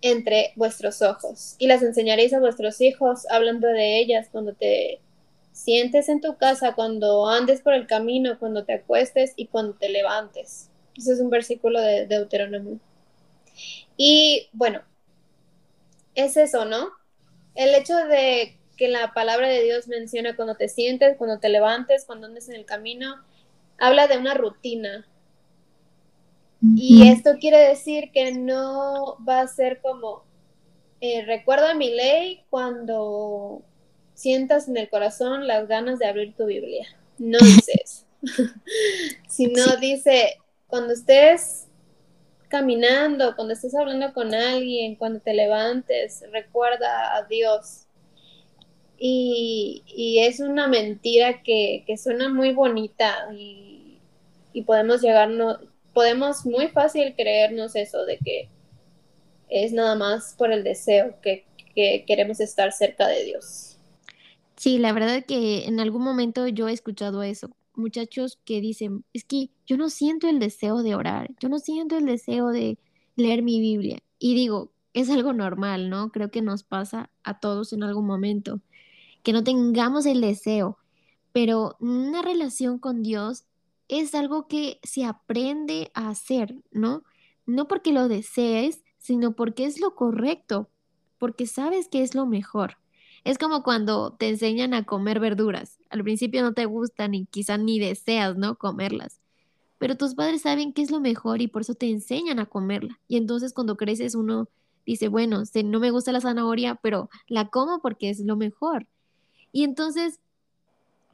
entre 0.00 0.52
vuestros 0.56 1.02
ojos. 1.02 1.54
Y 1.58 1.66
las 1.66 1.82
enseñaréis 1.82 2.32
a 2.32 2.40
vuestros 2.40 2.80
hijos, 2.80 3.26
hablando 3.30 3.68
de 3.68 3.98
ellas 3.98 4.28
cuando 4.30 4.54
te 4.54 5.00
sientes 5.52 6.08
en 6.08 6.20
tu 6.20 6.36
casa, 6.36 6.74
cuando 6.74 7.28
andes 7.28 7.60
por 7.60 7.74
el 7.74 7.86
camino, 7.86 8.38
cuando 8.38 8.64
te 8.64 8.74
acuestes 8.74 9.32
y 9.36 9.46
cuando 9.46 9.74
te 9.74 9.88
levantes. 9.88 10.70
Ese 10.96 11.12
es 11.12 11.20
un 11.20 11.30
versículo 11.30 11.80
de 11.80 12.06
Deuteronomio. 12.06 12.78
Y 13.96 14.48
bueno, 14.52 14.82
es 16.14 16.36
eso, 16.36 16.64
¿no? 16.64 16.90
El 17.54 17.74
hecho 17.74 17.96
de 17.96 18.56
que 18.76 18.88
la 18.88 19.12
palabra 19.12 19.48
de 19.48 19.62
Dios 19.64 19.88
menciona 19.88 20.36
cuando 20.36 20.54
te 20.54 20.68
sientes, 20.68 21.16
cuando 21.16 21.40
te 21.40 21.48
levantes, 21.48 22.04
cuando 22.04 22.28
andes 22.28 22.48
en 22.48 22.54
el 22.54 22.64
camino, 22.64 23.16
habla 23.78 24.06
de 24.06 24.18
una 24.18 24.34
rutina. 24.34 25.06
Y 26.74 27.08
esto 27.08 27.36
quiere 27.40 27.58
decir 27.58 28.10
que 28.12 28.32
no 28.32 29.16
va 29.26 29.40
a 29.42 29.46
ser 29.48 29.80
como, 29.80 30.24
eh, 31.00 31.24
recuerda 31.24 31.74
mi 31.74 31.94
ley 31.94 32.42
cuando 32.50 33.62
sientas 34.14 34.68
en 34.68 34.76
el 34.76 34.90
corazón 34.90 35.46
las 35.46 35.68
ganas 35.68 36.00
de 36.00 36.06
abrir 36.06 36.34
tu 36.34 36.46
Biblia. 36.46 36.88
No 37.18 37.38
dice 37.38 37.72
eso. 37.84 38.04
Sino 39.28 39.76
dice, 39.76 40.38
cuando 40.66 40.92
estés 40.94 41.68
caminando, 42.48 43.36
cuando 43.36 43.54
estés 43.54 43.74
hablando 43.74 44.12
con 44.12 44.34
alguien, 44.34 44.96
cuando 44.96 45.20
te 45.20 45.34
levantes, 45.34 46.24
recuerda 46.32 47.16
a 47.16 47.22
Dios. 47.24 47.86
Y, 49.00 49.84
es 50.20 50.40
una 50.40 50.66
mentira 50.66 51.42
que, 51.42 51.84
que 51.86 51.96
suena 51.96 52.28
muy 52.28 52.52
bonita 52.52 53.28
y 53.32 53.78
y 54.58 54.62
podemos 54.62 55.00
llegarnos, 55.00 55.58
podemos 55.92 56.44
muy 56.44 56.68
fácil 56.68 57.14
creernos 57.16 57.76
eso 57.76 58.04
de 58.04 58.18
que 58.18 58.48
es 59.48 59.72
nada 59.72 59.94
más 59.94 60.34
por 60.36 60.52
el 60.52 60.64
deseo 60.64 61.14
que, 61.22 61.46
que 61.74 62.04
queremos 62.06 62.40
estar 62.40 62.72
cerca 62.72 63.06
de 63.06 63.24
Dios. 63.24 63.76
Sí, 64.56 64.78
la 64.78 64.92
verdad 64.92 65.24
que 65.24 65.66
en 65.66 65.78
algún 65.78 66.02
momento 66.02 66.48
yo 66.48 66.68
he 66.68 66.72
escuchado 66.72 67.22
eso. 67.22 67.50
Muchachos 67.74 68.40
que 68.44 68.60
dicen, 68.60 69.04
es 69.12 69.22
que 69.22 69.50
yo 69.64 69.76
no 69.76 69.88
siento 69.88 70.28
el 70.28 70.40
deseo 70.40 70.82
de 70.82 70.96
orar, 70.96 71.30
yo 71.40 71.48
no 71.48 71.60
siento 71.60 71.96
el 71.96 72.06
deseo 72.06 72.48
de 72.48 72.78
leer 73.14 73.42
mi 73.42 73.60
Biblia. 73.60 74.00
Y 74.18 74.34
digo, 74.34 74.72
es 74.94 75.10
algo 75.10 75.32
normal, 75.32 75.88
¿no? 75.88 76.10
Creo 76.10 76.32
que 76.32 76.42
nos 76.42 76.64
pasa 76.64 77.10
a 77.22 77.38
todos 77.38 77.72
en 77.72 77.84
algún 77.84 78.06
momento, 78.06 78.60
que 79.28 79.34
no 79.34 79.44
tengamos 79.44 80.06
el 80.06 80.22
deseo, 80.22 80.78
pero 81.34 81.76
una 81.80 82.22
relación 82.22 82.78
con 82.78 83.02
Dios 83.02 83.44
es 83.86 84.14
algo 84.14 84.48
que 84.48 84.80
se 84.82 85.04
aprende 85.04 85.90
a 85.92 86.08
hacer, 86.08 86.54
¿no? 86.70 87.02
No 87.44 87.68
porque 87.68 87.92
lo 87.92 88.08
desees, 88.08 88.82
sino 88.96 89.36
porque 89.36 89.66
es 89.66 89.82
lo 89.82 89.94
correcto, 89.94 90.70
porque 91.18 91.46
sabes 91.46 91.88
que 91.88 92.00
es 92.00 92.14
lo 92.14 92.24
mejor. 92.24 92.78
Es 93.22 93.36
como 93.36 93.62
cuando 93.62 94.14
te 94.14 94.30
enseñan 94.30 94.72
a 94.72 94.84
comer 94.84 95.20
verduras. 95.20 95.78
Al 95.90 96.02
principio 96.02 96.40
no 96.40 96.54
te 96.54 96.64
gustan 96.64 97.12
y 97.12 97.26
quizás 97.26 97.60
ni 97.60 97.78
deseas, 97.78 98.34
¿no? 98.38 98.56
Comerlas. 98.56 99.20
Pero 99.76 99.98
tus 99.98 100.14
padres 100.14 100.40
saben 100.40 100.72
que 100.72 100.80
es 100.80 100.90
lo 100.90 101.00
mejor 101.00 101.42
y 101.42 101.48
por 101.48 101.60
eso 101.60 101.74
te 101.74 101.90
enseñan 101.90 102.38
a 102.38 102.46
comerla. 102.46 102.98
Y 103.08 103.18
entonces 103.18 103.52
cuando 103.52 103.76
creces 103.76 104.14
uno 104.14 104.48
dice, 104.86 105.08
bueno, 105.08 105.42
no 105.66 105.80
me 105.80 105.90
gusta 105.90 106.12
la 106.12 106.22
zanahoria, 106.22 106.76
pero 106.76 107.10
la 107.26 107.50
como 107.50 107.82
porque 107.82 108.08
es 108.08 108.20
lo 108.20 108.34
mejor. 108.34 108.86
Y 109.52 109.64
entonces 109.64 110.20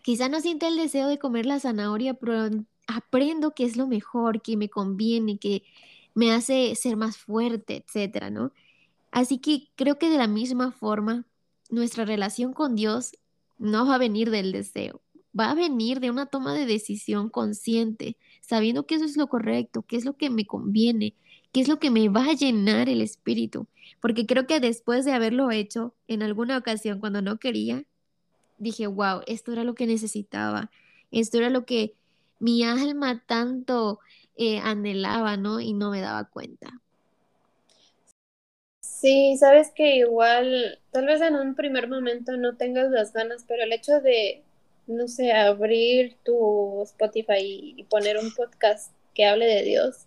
Quizá 0.05 0.29
no 0.29 0.43
sienta 0.43 0.69
el 0.69 0.77
deseo 0.77 1.09
de 1.09 1.19
comer 1.19 1.47
la 1.47 1.59
zanahoria, 1.61 2.13
pero 2.13 2.51
aprendo 2.87 3.55
que 3.55 3.65
es 3.65 3.79
lo 3.79 3.87
mejor, 3.87 4.43
que 4.43 4.55
me 4.59 4.69
conviene, 4.69 5.39
que 5.39 5.63
me 6.13 6.31
hace 6.31 6.75
ser 6.75 6.99
más 6.99 7.17
fuerte, 7.17 7.83
etcétera, 7.87 8.29
¿no? 8.29 8.53
Así 9.13 9.39
que 9.39 9.69
creo 9.77 9.99
que 9.99 10.11
de 10.11 10.19
la 10.19 10.27
misma 10.27 10.73
forma, 10.73 11.25
nuestra 11.71 12.05
relación 12.05 12.53
con 12.53 12.77
Dios 12.77 13.13
no 13.57 13.87
va 13.87 13.95
a 13.95 13.99
venir 13.99 14.31
del 14.31 14.53
deseo, 14.53 15.01
va 15.39 15.53
a 15.53 15.55
venir 15.55 16.01
de 16.01 16.11
una 16.11 16.27
toma 16.27 16.53
de 16.53 16.67
decisión 16.67 17.31
consciente, 17.31 18.19
sabiendo 18.43 18.87
que 18.87 18.97
eso 18.97 19.07
es 19.07 19.17
lo 19.17 19.29
correcto, 19.29 19.87
qué 19.89 19.97
es 19.97 20.05
lo 20.05 20.19
que 20.19 20.29
me 20.29 20.45
conviene, 20.45 21.15
qué 21.51 21.63
es 21.63 21.69
lo 21.69 21.79
que 21.79 21.91
me 21.91 22.11
va 22.11 22.27
a 22.27 22.35
llenar 22.35 22.91
el 22.91 23.01
espíritu. 23.01 23.69
Porque 24.01 24.27
creo 24.27 24.47
que 24.47 24.61
después 24.61 25.07
de 25.07 25.13
haberlo 25.13 25.51
hecho 25.51 25.95
en 26.09 26.23
alguna 26.23 26.59
ocasión 26.59 27.01
cuando 27.01 27.23
no 27.23 27.39
quería, 27.39 27.87
dije, 28.59 28.87
wow, 28.87 29.23
esto 29.27 29.53
era 29.53 29.65
lo 29.65 29.75
que 29.75 29.87
necesitaba, 29.87 30.71
esto 31.11 31.39
era 31.39 31.51
lo 31.51 31.65
que 31.65 31.95
mi 32.39 32.65
alma 32.65 33.23
tanto 33.27 34.01
eh, 34.37 34.59
anhelaba, 34.59 35.37
¿no? 35.37 35.61
Y 35.61 35.73
no 35.73 35.91
me 35.91 36.01
daba 36.01 36.25
cuenta. 36.25 36.71
Sí, 38.81 39.37
sabes 39.39 39.71
que 39.71 39.97
igual, 39.97 40.79
tal 40.91 41.07
vez 41.07 41.21
en 41.21 41.37
un 41.37 41.55
primer 41.55 41.89
momento 41.89 42.37
no 42.37 42.57
tengas 42.57 42.91
las 42.91 43.13
ganas, 43.13 43.45
pero 43.47 43.63
el 43.63 43.73
hecho 43.73 44.01
de, 44.01 44.43
no 44.87 45.09
sé, 45.09 45.33
abrir 45.33 46.17
tu 46.25 46.83
Spotify 46.83 47.75
y 47.77 47.85
poner 47.85 48.17
un 48.19 48.33
podcast 48.35 48.93
que 49.15 49.27
hable 49.27 49.47
de 49.47 49.63
Dios, 49.63 50.07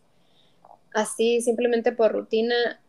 así 0.93 1.41
simplemente 1.41 1.91
por 1.91 2.11
rutina, 2.11 2.81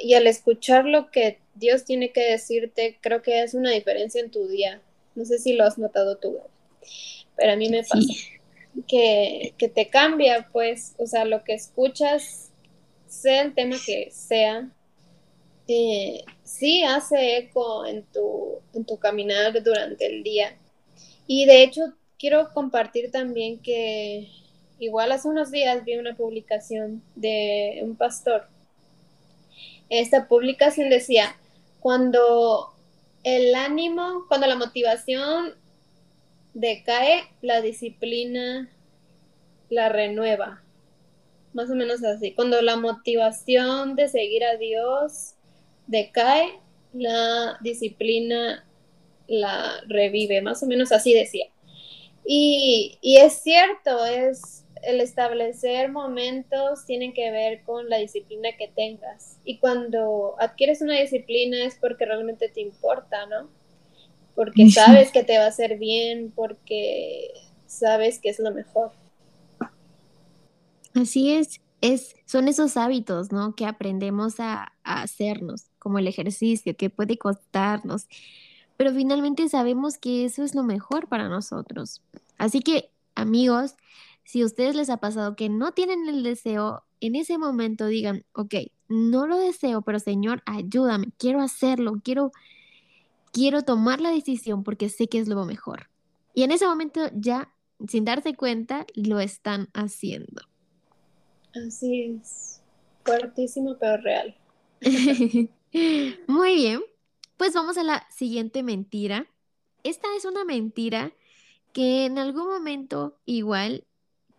y 0.00 0.14
al 0.14 0.26
escuchar 0.26 0.84
lo 0.84 1.10
que 1.10 1.38
Dios 1.54 1.84
tiene 1.84 2.12
que 2.12 2.30
decirte, 2.30 2.98
creo 3.00 3.22
que 3.22 3.42
es 3.42 3.54
una 3.54 3.70
diferencia 3.70 4.20
en 4.20 4.30
tu 4.30 4.46
día. 4.48 4.82
No 5.14 5.24
sé 5.24 5.38
si 5.38 5.54
lo 5.54 5.64
has 5.64 5.78
notado 5.78 6.16
tú, 6.16 6.38
pero 7.36 7.52
a 7.52 7.56
mí 7.56 7.68
me 7.68 7.82
pasa 7.82 8.12
que, 8.88 9.54
que 9.56 9.68
te 9.68 9.88
cambia, 9.88 10.48
pues, 10.52 10.94
o 10.98 11.06
sea, 11.06 11.24
lo 11.24 11.44
que 11.44 11.54
escuchas, 11.54 12.50
sea 13.06 13.42
el 13.42 13.54
tema 13.54 13.76
que 13.84 14.10
sea, 14.10 14.70
eh, 15.68 16.24
sí 16.42 16.82
hace 16.82 17.38
eco 17.38 17.86
en 17.86 18.04
tu, 18.12 18.60
en 18.74 18.84
tu 18.84 18.98
caminar 18.98 19.62
durante 19.62 20.06
el 20.06 20.22
día. 20.22 20.56
Y 21.26 21.46
de 21.46 21.62
hecho, 21.62 21.94
quiero 22.18 22.52
compartir 22.52 23.10
también 23.10 23.60
que 23.60 24.28
igual 24.78 25.12
hace 25.12 25.28
unos 25.28 25.50
días 25.50 25.84
vi 25.84 25.96
una 25.96 26.16
publicación 26.16 27.02
de 27.14 27.80
un 27.82 27.96
pastor. 27.96 28.48
Esta 29.88 30.28
publicación 30.28 30.90
decía, 30.90 31.36
cuando 31.80 32.73
el 33.24 33.54
ánimo, 33.54 34.26
cuando 34.28 34.46
la 34.46 34.56
motivación 34.56 35.54
decae, 36.52 37.24
la 37.42 37.60
disciplina 37.60 38.70
la 39.70 39.88
renueva. 39.88 40.62
Más 41.52 41.70
o 41.70 41.74
menos 41.74 42.02
así. 42.04 42.32
Cuando 42.34 42.60
la 42.62 42.76
motivación 42.76 43.96
de 43.96 44.08
seguir 44.08 44.44
a 44.44 44.56
Dios 44.56 45.34
decae, 45.86 46.60
la 46.92 47.58
disciplina 47.60 48.64
la 49.26 49.80
revive. 49.86 50.42
Más 50.42 50.62
o 50.62 50.66
menos 50.66 50.92
así 50.92 51.14
decía. 51.14 51.46
Y, 52.26 52.98
y 53.00 53.18
es 53.18 53.42
cierto, 53.42 54.04
es 54.04 54.63
el 54.86 55.00
establecer 55.00 55.90
momentos 55.90 56.84
tienen 56.86 57.12
que 57.12 57.30
ver 57.30 57.62
con 57.62 57.88
la 57.88 57.98
disciplina 57.98 58.50
que 58.58 58.68
tengas. 58.68 59.38
Y 59.44 59.58
cuando 59.58 60.34
adquieres 60.38 60.82
una 60.82 60.98
disciplina 60.98 61.64
es 61.64 61.76
porque 61.80 62.04
realmente 62.04 62.48
te 62.48 62.60
importa, 62.60 63.26
¿no? 63.26 63.48
porque 64.34 64.70
sabes 64.70 65.10
que 65.12 65.22
te 65.22 65.38
va 65.38 65.44
a 65.44 65.48
hacer 65.48 65.78
bien, 65.78 66.32
porque 66.34 67.30
sabes 67.66 68.18
que 68.18 68.30
es 68.30 68.38
lo 68.38 68.52
mejor. 68.52 68.92
Así 70.94 71.32
es, 71.32 71.60
es 71.80 72.14
son 72.26 72.48
esos 72.48 72.76
hábitos, 72.76 73.32
¿no? 73.32 73.54
Que 73.54 73.66
aprendemos 73.66 74.40
a, 74.40 74.72
a 74.82 75.02
hacernos, 75.02 75.66
como 75.78 75.98
el 75.98 76.08
ejercicio, 76.08 76.76
que 76.76 76.90
puede 76.90 77.16
costarnos, 77.16 78.06
pero 78.76 78.92
finalmente 78.92 79.48
sabemos 79.48 79.98
que 79.98 80.24
eso 80.24 80.42
es 80.42 80.54
lo 80.54 80.62
mejor 80.62 81.08
para 81.08 81.28
nosotros. 81.28 82.02
Así 82.38 82.60
que, 82.60 82.90
amigos, 83.14 83.74
si 84.24 84.42
a 84.42 84.46
ustedes 84.46 84.74
les 84.74 84.90
ha 84.90 84.98
pasado 84.98 85.36
que 85.36 85.48
no 85.48 85.72
tienen 85.72 86.08
el 86.08 86.22
deseo, 86.22 86.84
en 87.00 87.14
ese 87.14 87.38
momento 87.38 87.86
digan, 87.86 88.24
ok, 88.32 88.54
no 88.88 89.26
lo 89.26 89.38
deseo, 89.38 89.82
pero 89.82 89.98
Señor, 89.98 90.42
ayúdame, 90.46 91.12
quiero 91.18 91.40
hacerlo, 91.40 92.00
quiero 92.02 92.32
quiero 93.34 93.62
tomar 93.62 94.00
la 94.00 94.10
decisión 94.10 94.62
porque 94.62 94.88
sé 94.88 95.08
que 95.08 95.18
es 95.18 95.28
lo 95.28 95.44
mejor. 95.44 95.90
Y 96.34 96.44
en 96.44 96.52
ese 96.52 96.66
momento 96.66 97.10
ya, 97.12 97.52
sin 97.88 98.04
darse 98.04 98.34
cuenta, 98.34 98.86
lo 98.94 99.18
están 99.20 99.68
haciendo. 99.74 100.42
Así 101.66 102.18
es. 102.22 102.62
Fuertísimo, 103.04 103.76
pero 103.78 104.00
real. 104.02 104.36
Muy 106.28 106.54
bien. 106.54 106.80
Pues 107.36 107.52
vamos 107.54 107.76
a 107.76 107.82
la 107.82 108.06
siguiente 108.10 108.62
mentira. 108.62 109.26
Esta 109.82 110.06
es 110.16 110.24
una 110.24 110.44
mentira 110.44 111.12
que 111.72 112.06
en 112.06 112.18
algún 112.18 112.46
momento 112.46 113.18
igual, 113.26 113.84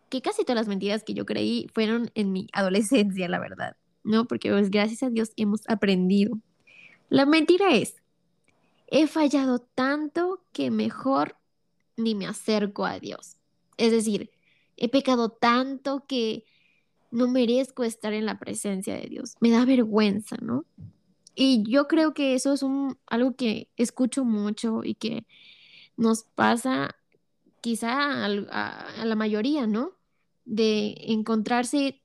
que 0.09 0.21
casi 0.21 0.43
todas 0.43 0.55
las 0.55 0.67
mentiras 0.67 1.03
que 1.03 1.13
yo 1.13 1.25
creí 1.25 1.67
fueron 1.73 2.11
en 2.15 2.31
mi 2.31 2.47
adolescencia, 2.53 3.27
la 3.27 3.39
verdad, 3.39 3.75
¿no? 4.03 4.25
Porque 4.25 4.51
pues 4.51 4.69
gracias 4.69 5.03
a 5.03 5.09
Dios 5.09 5.31
hemos 5.35 5.61
aprendido. 5.67 6.37
La 7.09 7.25
mentira 7.25 7.75
es, 7.75 7.95
he 8.87 9.07
fallado 9.07 9.59
tanto 9.59 10.43
que 10.51 10.71
mejor 10.71 11.37
ni 11.97 12.15
me 12.15 12.27
acerco 12.27 12.85
a 12.85 12.99
Dios. 12.99 13.37
Es 13.77 13.91
decir, 13.91 14.31
he 14.77 14.89
pecado 14.89 15.29
tanto 15.29 16.05
que 16.07 16.45
no 17.11 17.27
merezco 17.27 17.83
estar 17.83 18.13
en 18.13 18.25
la 18.25 18.39
presencia 18.39 18.95
de 18.95 19.07
Dios. 19.07 19.35
Me 19.39 19.49
da 19.49 19.65
vergüenza, 19.65 20.35
¿no? 20.41 20.65
Y 21.33 21.63
yo 21.69 21.87
creo 21.87 22.13
que 22.13 22.33
eso 22.33 22.53
es 22.53 22.63
un, 22.63 22.97
algo 23.07 23.35
que 23.35 23.69
escucho 23.77 24.23
mucho 24.23 24.83
y 24.83 24.95
que 24.95 25.25
nos 25.97 26.23
pasa 26.23 26.95
quizá 27.65 28.25
a, 28.25 29.05
la 29.05 29.15
mayoría, 29.15 29.65
¿no? 29.65 29.93
De 30.45 30.97
encontrarse 31.07 31.99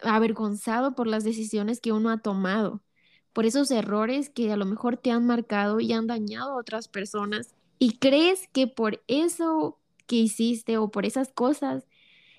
avergonzado 0.00 0.94
por 0.94 1.08
las 1.08 1.24
decisiones 1.24 1.80
que 1.80 1.90
uno 1.90 2.08
ha 2.10 2.18
tomado 2.18 2.84
por 3.32 3.44
esos 3.44 3.72
errores 3.72 4.30
que 4.30 4.52
a 4.52 4.56
lo 4.56 4.64
mejor 4.64 4.96
te 4.96 5.10
han 5.10 5.26
marcado 5.26 5.80
y 5.80 5.92
han 5.92 6.06
dañado 6.06 6.52
a 6.52 6.60
otras 6.60 6.86
personas 6.86 7.56
y 7.80 7.98
crees 7.98 8.46
que 8.52 8.68
por 8.68 9.02
eso 9.08 9.76
que 10.06 10.14
hiciste 10.14 10.78
o 10.78 10.92
por 10.92 11.04
esas 11.04 11.32
cosas 11.32 11.84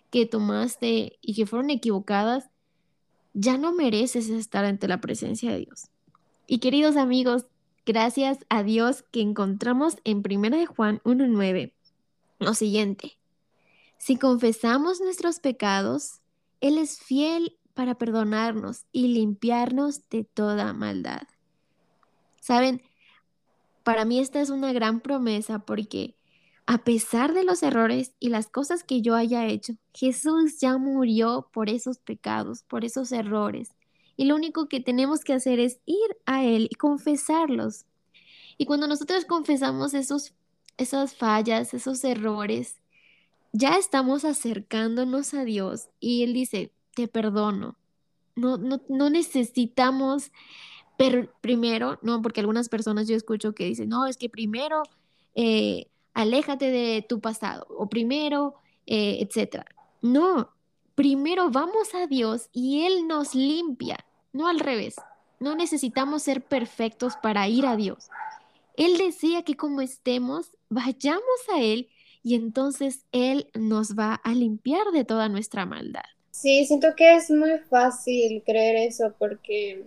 que 0.10 0.26
tomaste 0.26 1.18
y 1.20 1.34
que 1.34 1.46
fueron 1.46 1.70
equivocadas, 1.70 2.50
ya 3.34 3.58
no 3.58 3.74
mereces 3.74 4.30
estar 4.30 4.64
ante 4.64 4.88
la 4.88 5.02
presencia 5.02 5.52
de 5.52 5.66
Dios. 5.66 5.90
Y 6.48 6.60
queridos 6.60 6.96
amigos, 6.96 7.46
gracias 7.86 8.38
a 8.48 8.64
Dios 8.64 9.04
que 9.12 9.20
encontramos 9.20 9.98
en 10.06 10.24
1 10.26 10.56
de 10.56 10.66
Juan 10.66 11.02
1.9 11.04 11.74
lo 12.44 12.54
siguiente. 12.54 13.18
Si 13.98 14.18
confesamos 14.18 15.00
nuestros 15.02 15.40
pecados, 15.40 16.22
Él 16.62 16.78
es 16.78 17.00
fiel 17.00 17.58
para 17.74 17.96
perdonarnos 17.96 18.86
y 18.92 19.08
limpiarnos 19.08 20.10
de 20.10 20.24
toda 20.24 20.74
maldad. 20.74 21.24
Saben, 22.42 22.82
para 23.84 24.06
mí 24.06 24.20
esta 24.20 24.42
es 24.42 24.50
una 24.50 24.74
gran 24.74 25.00
promesa 25.00 25.60
porque 25.60 26.16
a 26.66 26.84
pesar 26.84 27.34
de 27.34 27.44
los 27.44 27.62
errores 27.62 28.14
y 28.20 28.30
las 28.30 28.48
cosas 28.48 28.84
que 28.84 29.02
yo 29.02 29.16
haya 29.16 29.48
hecho, 29.48 29.74
Jesús 29.94 30.60
ya 30.60 30.78
murió 30.78 31.50
por 31.52 31.70
esos 31.70 32.00
pecados, 32.00 32.64
por 32.64 32.86
esos 32.86 33.12
errores. 33.12 33.72
Y 34.16 34.26
lo 34.26 34.36
único 34.36 34.68
que 34.68 34.80
tenemos 34.80 35.22
que 35.22 35.34
hacer 35.34 35.60
es 35.60 35.80
ir 35.86 36.18
a 36.26 36.44
Él 36.44 36.68
y 36.72 36.76
confesarlos. 36.76 37.86
Y 38.58 38.66
cuando 38.66 38.88
nosotros 38.88 39.26
confesamos 39.26 39.94
esos, 39.94 40.34
esas 40.78 41.16
fallas, 41.16 41.74
esos 41.74 42.04
errores, 42.04 42.78
ya 43.52 43.78
estamos 43.78 44.26
acercándonos 44.26 45.34
a 45.34 45.44
Dios. 45.44 45.90
Y 46.00 46.24
Él 46.24 46.34
dice, 46.34 46.72
te 46.96 47.08
perdono. 47.08 47.78
No, 48.36 48.58
no, 48.58 48.82
no 48.90 49.10
necesitamos 49.10 50.32
pero 50.98 51.28
primero, 51.42 51.98
no, 52.02 52.22
porque 52.22 52.40
algunas 52.40 52.70
personas 52.70 53.08
yo 53.08 53.16
escucho 53.16 53.54
que 53.54 53.66
dicen, 53.66 53.90
no, 53.90 54.06
es 54.06 54.18
que 54.18 54.30
primero 54.30 54.84
eh, 55.36 55.88
aléjate 56.14 56.70
de 56.70 57.06
tu 57.08 57.20
pasado 57.20 57.66
o 57.70 57.90
primero, 57.90 58.56
eh, 58.86 59.18
etcétera. 59.22 59.66
No, 60.02 60.50
primero 60.96 61.50
vamos 61.50 61.96
a 61.96 62.08
Dios 62.08 62.50
y 62.54 62.86
Él 62.86 63.08
nos 63.08 63.34
limpia, 63.34 63.98
no 64.34 64.48
al 64.48 64.60
revés. 64.60 64.96
No 65.40 65.56
necesitamos 65.56 66.24
ser 66.24 66.44
perfectos 66.44 67.16
para 67.18 67.48
ir 67.48 67.66
a 67.66 67.76
Dios. 67.76 68.10
Él 68.76 68.98
decía 68.98 69.44
que 69.44 69.56
como 69.56 69.82
estemos, 69.82 70.58
vayamos 70.70 71.24
a 71.54 71.62
Él 71.62 71.90
y 72.24 72.36
entonces 72.36 73.06
Él 73.12 73.48
nos 73.54 73.98
va 73.98 74.16
a 74.16 74.34
limpiar 74.34 74.88
de 74.94 75.06
toda 75.06 75.30
nuestra 75.30 75.66
maldad. 75.66 76.04
Sí, 76.32 76.66
siento 76.66 76.96
que 76.96 77.16
es 77.16 77.30
muy 77.30 77.60
fácil 77.70 78.42
creer 78.46 78.76
eso 78.88 79.14
porque 79.20 79.84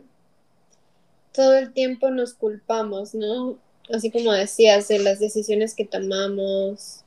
todo 1.33 1.57
el 1.57 1.73
tiempo 1.73 2.11
nos 2.11 2.35
culpamos, 2.35 3.15
¿no? 3.15 3.59
Así 3.93 4.11
como 4.11 4.33
decías, 4.33 4.89
de 4.89 4.99
las 4.99 5.19
decisiones 5.19 5.75
que 5.75 5.85
tomamos, 5.85 7.05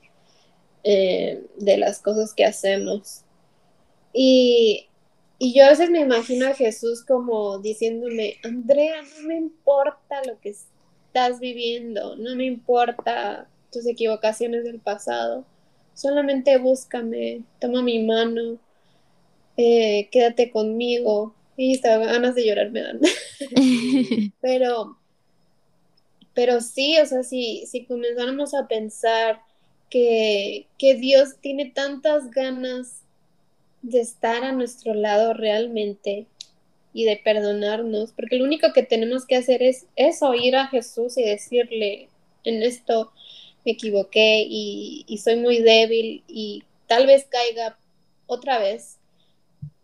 eh, 0.83 1.43
de 1.57 1.77
las 1.77 1.99
cosas 1.99 2.33
que 2.33 2.45
hacemos. 2.45 3.21
Y, 4.13 4.87
y 5.37 5.53
yo 5.53 5.65
a 5.65 5.69
veces 5.69 5.89
me 5.89 6.01
imagino 6.01 6.47
a 6.47 6.53
Jesús 6.53 7.03
como 7.05 7.59
diciéndome, 7.59 8.37
Andrea, 8.43 9.01
no 9.01 9.27
me 9.27 9.37
importa 9.37 10.21
lo 10.25 10.39
que 10.39 10.55
estás 11.09 11.39
viviendo, 11.39 12.15
no 12.15 12.35
me 12.35 12.45
importa 12.45 13.47
tus 13.71 13.85
equivocaciones 13.87 14.63
del 14.63 14.79
pasado 14.79 15.45
solamente 15.99 16.57
búscame, 16.57 17.41
toma 17.59 17.81
mi 17.81 17.99
mano, 17.99 18.57
eh, 19.57 20.07
quédate 20.11 20.49
conmigo. 20.49 21.35
Y 21.57 21.73
estaba 21.73 22.05
ganas 22.05 22.35
de 22.35 22.47
llorar 22.47 22.71
me 22.71 22.81
dan. 22.81 23.01
pero, 24.41 24.97
pero 26.33 26.61
sí, 26.61 26.97
o 26.99 27.05
sea, 27.05 27.23
si, 27.23 27.65
si 27.65 27.83
comenzáramos 27.83 28.53
a 28.53 28.69
pensar 28.69 29.41
que, 29.89 30.67
que 30.77 30.95
Dios 30.95 31.35
tiene 31.41 31.69
tantas 31.69 32.31
ganas 32.31 33.01
de 33.81 33.99
estar 33.99 34.45
a 34.45 34.53
nuestro 34.53 34.93
lado 34.93 35.33
realmente 35.33 36.27
y 36.93 37.05
de 37.05 37.17
perdonarnos, 37.17 38.11
porque 38.13 38.37
lo 38.37 38.45
único 38.45 38.73
que 38.73 38.83
tenemos 38.83 39.25
que 39.25 39.35
hacer 39.35 39.61
es, 39.61 39.85
es 39.95 40.21
oír 40.21 40.55
a 40.55 40.67
Jesús 40.67 41.17
y 41.17 41.23
decirle, 41.23 42.09
en 42.43 42.63
esto 42.63 43.11
me 43.65 43.73
equivoqué 43.73 44.45
y, 44.47 45.05
y 45.07 45.17
soy 45.19 45.35
muy 45.35 45.59
débil 45.59 46.23
y 46.27 46.63
tal 46.87 47.05
vez 47.05 47.27
caiga 47.29 47.77
otra 48.25 48.59
vez, 48.59 48.97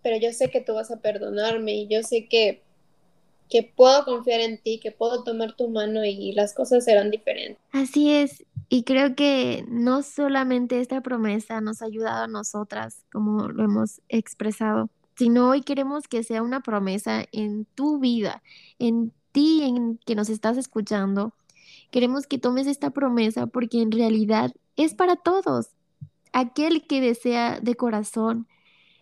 pero 0.02 0.18
yo 0.18 0.32
sé 0.34 0.50
que 0.50 0.62
tú 0.62 0.74
vas 0.74 0.91
a 0.91 1.00
perdonarme 1.00 1.76
y 1.76 1.88
yo 1.88 2.04
sé 2.04 2.28
que, 2.28 2.62
que 3.50 3.63
puedo 3.63 4.06
confiar 4.06 4.39
en 4.39 4.58
ti, 4.58 4.80
que 4.80 4.91
puedo 4.91 5.24
tomar 5.24 5.56
tu 5.56 5.68
mano 5.68 6.04
y 6.06 6.32
las 6.32 6.54
cosas 6.54 6.86
serán 6.86 7.12
diferentes. 7.12 7.58
Así 7.72 8.12
es, 8.12 8.46
y 8.70 8.84
creo 8.84 9.15
que 9.15 9.63
no 9.68 10.02
solamente 10.02 10.80
esta 10.80 11.02
promesa 11.02 11.62
nos 11.62 11.82
ha 11.82 11.86
ayudado 11.86 12.24
a 12.24 12.28
nosotras, 12.28 13.06
como 13.12 13.48
lo 13.50 13.63
hemos 13.63 14.02
expresado, 14.10 14.89
sino 15.17 15.49
hoy 15.49 15.62
queremos 15.62 16.08
que 16.08 16.23
sea 16.23 16.43
una 16.43 16.62
promesa 16.62 17.25
en 17.32 17.65
tu 17.65 17.99
vida, 17.99 18.43
en 18.80 19.13
ti, 19.32 19.63
en 19.63 19.97
que 20.06 20.15
nos 20.15 20.30
estás 20.30 20.58
escuchando. 20.58 21.34
Queremos 21.91 22.28
que 22.28 22.38
tomes 22.38 22.67
esta 22.67 22.91
promesa 22.91 23.47
porque 23.47 23.82
en 23.82 23.91
realidad 23.91 24.54
es 24.75 24.93
para 24.93 25.15
todos. 25.15 25.69
Aquel 26.34 26.86
que 26.86 27.01
desea 27.01 27.60
de 27.62 27.75
corazón 27.75 28.47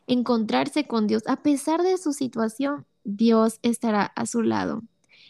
encontrarse 0.06 0.86
con 0.86 1.08
Dios, 1.08 1.24
a 1.28 1.42
pesar 1.42 1.82
de 1.82 1.98
su 1.98 2.14
situación, 2.14 2.86
Dios 3.04 3.60
estará 3.64 4.06
a 4.06 4.26
su 4.26 4.42
lado 4.42 4.84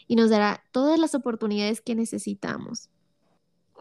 y 0.06 0.16
nos 0.16 0.30
dará 0.30 0.64
todas 0.72 0.98
las 0.98 1.14
oportunidades 1.14 1.80
que 1.80 1.94
necesitamos. 1.94 2.90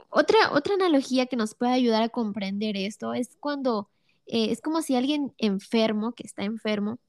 Otra, 0.09 0.37
otra 0.51 0.75
analogía 0.75 1.25
que 1.25 1.35
nos 1.35 1.55
puede 1.55 1.73
ayudar 1.73 2.03
a 2.03 2.09
comprender 2.09 2.77
esto 2.77 3.13
es 3.13 3.35
cuando 3.39 3.89
eh, 4.27 4.51
es 4.51 4.61
como 4.61 4.81
si 4.81 4.95
alguien 4.95 5.33
enfermo, 5.37 6.13
que 6.13 6.23
está 6.23 6.43
enfermo, 6.43 6.99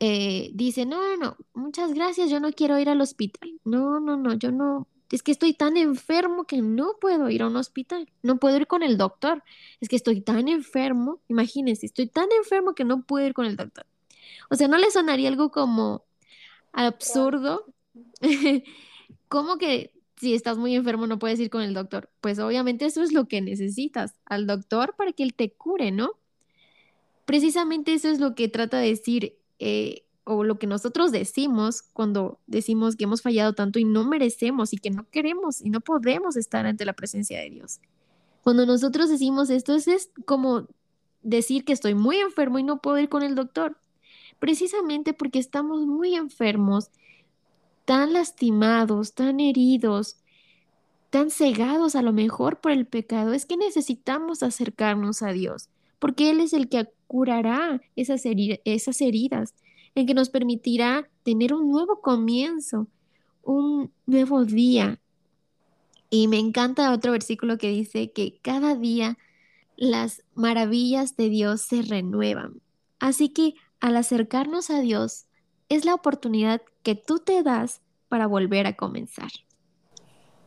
eh, 0.00 0.50
dice, 0.54 0.84
no, 0.84 1.00
no, 1.02 1.16
no, 1.16 1.36
muchas 1.54 1.94
gracias, 1.94 2.28
yo 2.30 2.40
no 2.40 2.52
quiero 2.52 2.78
ir 2.78 2.88
al 2.88 3.00
hospital. 3.00 3.60
No, 3.64 4.00
no, 4.00 4.16
no, 4.16 4.34
yo 4.34 4.50
no, 4.50 4.88
es 5.12 5.22
que 5.22 5.30
estoy 5.30 5.52
tan 5.52 5.76
enfermo 5.76 6.44
que 6.44 6.62
no 6.62 6.94
puedo 7.00 7.28
ir 7.28 7.42
a 7.42 7.46
un 7.46 7.56
hospital, 7.56 8.08
no 8.22 8.38
puedo 8.38 8.56
ir 8.56 8.66
con 8.66 8.82
el 8.82 8.96
doctor, 8.96 9.44
es 9.80 9.88
que 9.88 9.96
estoy 9.96 10.22
tan 10.22 10.48
enfermo, 10.48 11.20
imagínense, 11.28 11.86
estoy 11.86 12.08
tan 12.08 12.28
enfermo 12.32 12.74
que 12.74 12.84
no 12.84 13.02
puedo 13.02 13.26
ir 13.26 13.34
con 13.34 13.44
el 13.44 13.56
doctor. 13.56 13.86
O 14.48 14.56
sea, 14.56 14.68
¿no 14.68 14.78
le 14.78 14.90
sonaría 14.90 15.28
algo 15.28 15.50
como 15.50 16.04
absurdo? 16.72 17.66
¿Cómo 19.28 19.58
que 19.58 19.92
si 20.16 20.34
estás 20.34 20.56
muy 20.56 20.74
enfermo 20.74 21.06
no 21.06 21.18
puedes 21.18 21.38
ir 21.40 21.50
con 21.50 21.62
el 21.62 21.74
doctor? 21.74 22.10
Pues 22.22 22.38
obviamente 22.38 22.86
eso 22.86 23.02
es 23.02 23.12
lo 23.12 23.28
que 23.28 23.42
necesitas, 23.42 24.14
al 24.24 24.46
doctor 24.46 24.94
para 24.96 25.12
que 25.12 25.22
él 25.22 25.34
te 25.34 25.52
cure, 25.52 25.90
¿no? 25.90 26.12
Precisamente 27.24 27.94
eso 27.94 28.08
es 28.08 28.20
lo 28.20 28.34
que 28.34 28.48
trata 28.48 28.78
de 28.78 28.88
decir 28.88 29.38
eh, 29.58 30.04
o 30.24 30.44
lo 30.44 30.58
que 30.58 30.66
nosotros 30.66 31.12
decimos 31.12 31.82
cuando 31.92 32.38
decimos 32.46 32.96
que 32.96 33.04
hemos 33.04 33.22
fallado 33.22 33.54
tanto 33.54 33.78
y 33.78 33.84
no 33.84 34.04
merecemos 34.04 34.72
y 34.72 34.78
que 34.78 34.90
no 34.90 35.08
queremos 35.10 35.60
y 35.60 35.70
no 35.70 35.80
podemos 35.80 36.36
estar 36.36 36.66
ante 36.66 36.84
la 36.84 36.92
presencia 36.92 37.40
de 37.40 37.50
Dios. 37.50 37.80
Cuando 38.42 38.66
nosotros 38.66 39.08
decimos 39.08 39.50
esto 39.50 39.74
es, 39.74 39.88
es 39.88 40.10
como 40.26 40.66
decir 41.22 41.64
que 41.64 41.72
estoy 41.72 41.94
muy 41.94 42.16
enfermo 42.16 42.58
y 42.58 42.62
no 42.62 42.80
puedo 42.80 42.98
ir 42.98 43.08
con 43.08 43.22
el 43.22 43.34
doctor. 43.34 43.76
Precisamente 44.38 45.12
porque 45.12 45.38
estamos 45.38 45.86
muy 45.86 46.16
enfermos, 46.16 46.90
tan 47.84 48.12
lastimados, 48.12 49.14
tan 49.14 49.38
heridos, 49.38 50.16
tan 51.10 51.30
cegados 51.30 51.94
a 51.94 52.02
lo 52.02 52.12
mejor 52.12 52.60
por 52.60 52.72
el 52.72 52.86
pecado, 52.86 53.34
es 53.34 53.46
que 53.46 53.56
necesitamos 53.56 54.42
acercarnos 54.42 55.22
a 55.22 55.32
Dios, 55.32 55.68
porque 55.98 56.30
Él 56.30 56.40
es 56.40 56.52
el 56.52 56.68
que 56.68 56.88
curará 57.12 57.78
esas, 57.94 58.24
heridas 58.24 59.54
en 59.94 60.06
que 60.06 60.14
nos 60.14 60.30
permitirá 60.30 61.10
tener 61.24 61.52
un 61.52 61.70
nuevo 61.70 62.00
comienzo, 62.00 62.88
un 63.42 63.92
nuevo 64.06 64.46
día. 64.46 64.98
Y 66.08 66.26
me 66.26 66.38
encanta 66.38 66.90
otro 66.90 67.12
versículo 67.12 67.58
que 67.58 67.68
dice 67.68 68.12
que 68.12 68.38
cada 68.40 68.76
día 68.76 69.18
las 69.76 70.22
maravillas 70.32 71.14
de 71.14 71.28
Dios 71.28 71.60
se 71.60 71.82
renuevan. 71.82 72.62
Así 72.98 73.28
que 73.28 73.56
al 73.78 73.98
acercarnos 73.98 74.70
a 74.70 74.80
Dios 74.80 75.26
es 75.68 75.84
la 75.84 75.92
oportunidad 75.92 76.62
que 76.82 76.94
tú 76.94 77.18
te 77.18 77.42
das 77.42 77.82
para 78.08 78.26
volver 78.26 78.66
a 78.66 78.74
comenzar. 78.74 79.30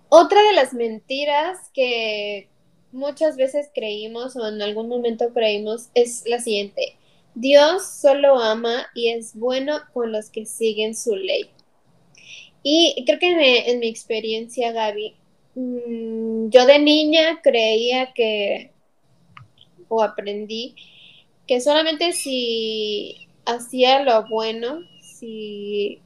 Otra 0.10 0.42
de 0.42 0.54
las 0.54 0.74
mentiras 0.74 1.70
que 1.76 2.50
muchas 2.96 3.36
veces 3.36 3.70
creímos 3.76 4.36
o 4.36 4.48
en 4.48 4.62
algún 4.62 4.88
momento 4.88 5.34
creímos 5.34 5.90
es 5.94 6.24
la 6.26 6.40
siguiente. 6.40 6.98
Dios 7.36 7.86
solo 7.86 8.40
ama 8.40 8.88
y 8.96 9.10
es 9.10 9.36
bueno 9.36 9.82
con 9.94 10.12
los 10.12 10.30
que 10.30 10.46
siguen 10.46 10.96
su 10.96 11.16
ley. 11.16 11.50
Y 12.64 13.04
creo 13.06 13.20
que 13.20 13.70
en 13.70 13.80
mi, 13.80 13.88
experiencia, 13.88 14.72
Gaby, 14.72 15.16
mm, 15.54 16.50
yo 16.50 16.66
de 16.66 16.80
niña 16.80 17.42
creía 17.44 18.14
que, 18.14 18.72
o 19.90 20.02
aprendí, 20.02 20.76
que 21.46 21.62
solamente 21.62 22.14
si 22.14 23.28
hacía 23.46 24.02
lo 24.04 24.28
bueno, 24.28 24.80
si... 25.02 26.02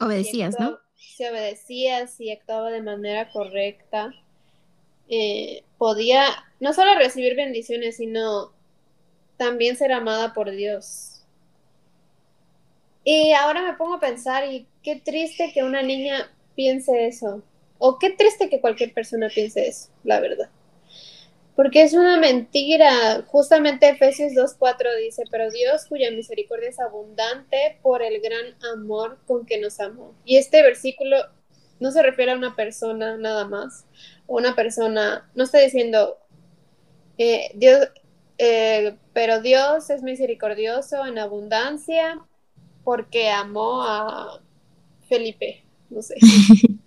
Obedecías, 0.00 0.58
¿no? 0.58 0.78
Si 0.96 1.24
obedecía, 1.24 2.06
si 2.08 2.30
actuaba 2.30 2.70
de 2.70 2.82
manera 2.82 3.30
correcta, 3.30 4.12
eh, 5.10 5.64
podía 5.76 6.24
no 6.60 6.72
solo 6.72 6.94
recibir 6.94 7.34
bendiciones, 7.34 7.96
sino 7.96 8.52
también 9.36 9.76
ser 9.76 9.92
amada 9.92 10.32
por 10.32 10.50
Dios. 10.52 11.22
Y 13.02 13.32
ahora 13.32 13.62
me 13.62 13.74
pongo 13.74 13.94
a 13.94 14.00
pensar, 14.00 14.50
y 14.50 14.66
qué 14.82 14.96
triste 14.96 15.50
que 15.52 15.64
una 15.64 15.82
niña 15.82 16.30
piense 16.54 17.06
eso, 17.06 17.42
o 17.78 17.98
qué 17.98 18.10
triste 18.10 18.48
que 18.48 18.60
cualquier 18.60 18.92
persona 18.92 19.28
piense 19.34 19.66
eso, 19.66 19.88
la 20.04 20.20
verdad. 20.20 20.48
Porque 21.56 21.82
es 21.82 21.92
una 21.92 22.16
mentira. 22.16 23.22
Justamente 23.26 23.88
Efesios 23.88 24.32
2.4 24.32 24.96
dice, 25.02 25.24
pero 25.30 25.50
Dios 25.50 25.86
cuya 25.86 26.10
misericordia 26.10 26.68
es 26.68 26.78
abundante 26.78 27.78
por 27.82 28.02
el 28.02 28.20
gran 28.20 28.54
amor 28.72 29.18
con 29.26 29.44
que 29.44 29.58
nos 29.58 29.80
amó. 29.80 30.14
Y 30.24 30.36
este 30.36 30.62
versículo 30.62 31.16
no 31.80 31.90
se 31.90 32.02
refiere 32.02 32.32
a 32.32 32.36
una 32.36 32.54
persona 32.54 33.16
nada 33.16 33.46
más. 33.46 33.86
Una 34.26 34.54
persona, 34.54 35.28
no 35.34 35.44
está 35.44 35.58
diciendo, 35.58 36.18
eh, 37.18 37.50
Dios, 37.54 37.88
eh, 38.38 38.96
pero 39.12 39.40
Dios 39.40 39.90
es 39.90 40.02
misericordioso 40.02 41.04
en 41.06 41.18
abundancia 41.18 42.20
porque 42.84 43.28
amó 43.28 43.82
a 43.82 44.40
Felipe, 45.08 45.64
no 45.88 46.02
sé. 46.02 46.14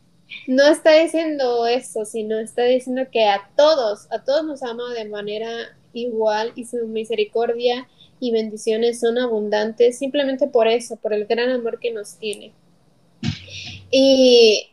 No 0.48 0.68
está 0.68 0.94
diciendo 0.96 1.68
eso, 1.68 2.06
sino 2.06 2.40
está 2.40 2.64
diciendo 2.64 3.04
que 3.12 3.26
a 3.26 3.50
todos, 3.56 4.12
a 4.12 4.24
todos 4.24 4.44
nos 4.44 4.64
ama 4.64 4.94
de 4.94 5.06
manera 5.06 5.78
igual 5.94 6.52
y 6.56 6.66
su 6.66 6.88
misericordia 6.88 7.88
y 8.20 8.32
bendiciones 8.32 9.00
son 9.00 9.18
abundantes 9.20 9.98
simplemente 10.00 10.48
por 10.48 10.68
eso, 10.68 10.98
por 10.98 11.14
el 11.14 11.28
gran 11.28 11.50
amor 11.50 11.80
que 11.80 11.92
nos 11.92 12.18
tiene. 12.18 12.52
Y, 13.92 14.73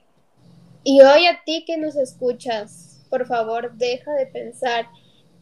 y 0.84 1.00
hoy 1.02 1.26
a 1.26 1.42
ti 1.44 1.64
que 1.66 1.76
nos 1.76 1.96
escuchas, 1.96 3.02
por 3.10 3.26
favor, 3.26 3.74
deja 3.74 4.12
de 4.12 4.26
pensar 4.26 4.88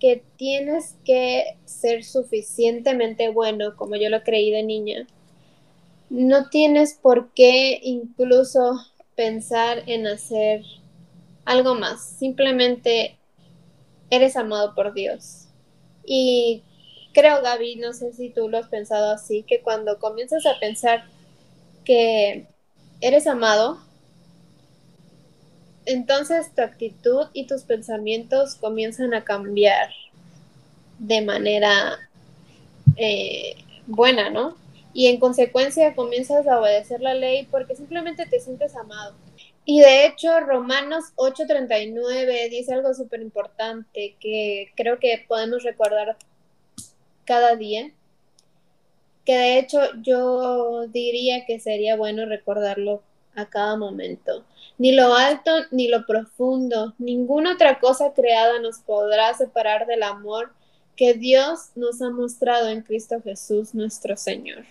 que 0.01 0.25
tienes 0.37 0.97
que 1.05 1.57
ser 1.65 2.05
suficientemente 2.05 3.29
bueno, 3.29 3.77
como 3.77 3.97
yo 3.97 4.09
lo 4.11 4.23
creí 4.23 4.51
de 4.51 4.63
niña. 4.63 5.07
No 6.11 6.49
tienes 6.49 6.95
por 6.95 7.33
qué 7.35 7.81
incluso 7.83 8.81
pensar 9.15 9.83
en 9.87 10.07
hacer 10.07 10.63
algo 11.45 11.75
más. 11.75 12.03
Simplemente 12.03 13.19
eres 14.11 14.37
amado 14.37 14.75
por 14.75 14.95
Dios. 14.95 15.49
Y 16.05 16.63
creo, 17.13 17.43
Gaby, 17.43 17.77
no 17.77 17.93
sé 17.93 18.13
si 18.13 18.31
tú 18.31 18.49
lo 18.49 18.59
has 18.59 18.69
pensado 18.69 19.13
así, 19.13 19.43
que 19.43 19.61
cuando 19.61 19.99
comienzas 19.99 20.47
a 20.47 20.59
pensar 20.59 21.05
que 21.85 22.47
eres 23.01 23.27
amado, 23.27 23.79
entonces 25.89 26.55
tu 26.55 26.63
actitud 26.63 27.27
y 27.33 27.47
tus 27.47 27.63
pensamientos 27.63 28.55
comienzan 28.55 29.15
a 29.15 29.25
cambiar 29.25 29.91
de 30.99 31.23
manera 31.23 31.99
eh, 32.97 33.57
buena, 33.87 34.31
¿no? 34.31 34.57
Y 34.93 35.07
en 35.07 35.19
consecuencia 35.19 35.95
comienzas 35.95 36.47
a 36.47 36.61
obedecer 36.61 37.01
la 37.01 37.15
ley 37.15 37.47
porque 37.51 37.75
simplemente 37.77 38.27
te 38.27 38.41
sientes 38.41 38.77
amado. 38.77 39.15
Y 39.65 39.81
de 39.81 40.07
hecho, 40.07 40.41
Romanos 40.41 41.13
8:39 41.17 42.49
dice 42.51 42.73
algo 42.73 42.95
súper 42.95 43.21
importante 43.21 44.17
que 44.19 44.73
creo 44.77 44.99
que 44.99 45.25
podemos 45.29 45.63
recordar 45.63 46.17
cada 47.25 47.55
día, 47.55 47.91
que 49.27 49.37
de 49.37 49.59
hecho 49.59 49.79
yo 50.03 50.87
diría 50.89 51.45
que 51.47 51.61
sería 51.61 51.97
bueno 51.97 52.25
recordarlo 52.25 53.03
a 53.39 53.49
cada 53.49 53.77
momento. 53.77 54.45
Ni 54.79 54.93
lo 54.93 55.15
alto 55.15 55.51
ni 55.71 55.89
lo 55.89 56.07
profundo, 56.07 56.95
ninguna 56.99 57.55
otra 57.55 57.79
cosa 57.79 58.13
creada 58.15 58.59
nos 58.61 58.79
podrá 58.81 59.33
separar 59.35 59.87
del 59.87 60.03
amor 60.03 60.53
que 60.97 61.15
Dios 61.15 61.71
nos 61.77 62.03
ha 62.03 62.11
mostrado 62.11 62.69
en 62.69 62.83
Cristo 62.83 63.21
Jesús 63.23 63.75
nuestro 63.75 64.17
Señor. 64.17 64.65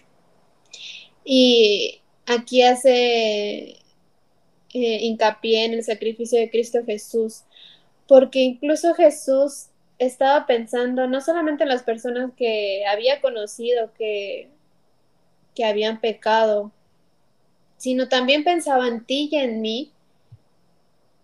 Y 1.23 2.01
aquí 2.25 2.61
hace 2.61 3.77
eh, 4.73 4.99
hincapié 5.01 5.65
en 5.65 5.73
el 5.73 5.83
sacrificio 5.83 6.39
de 6.39 6.49
Cristo 6.49 6.79
Jesús, 6.85 7.43
porque 8.07 8.39
incluso 8.39 8.93
Jesús 8.93 9.67
estaba 9.99 10.45
pensando 10.45 11.07
no 11.07 11.21
solamente 11.21 11.63
en 11.63 11.69
las 11.69 11.83
personas 11.83 12.31
que 12.37 12.85
había 12.85 13.21
conocido 13.21 13.91
que, 13.97 14.49
que 15.55 15.65
habían 15.65 16.01
pecado, 16.01 16.71
sino 17.77 18.09
también 18.09 18.43
pensaba 18.43 18.87
en 18.87 19.05
ti 19.05 19.29
y 19.31 19.37
en 19.37 19.61
mí, 19.61 19.91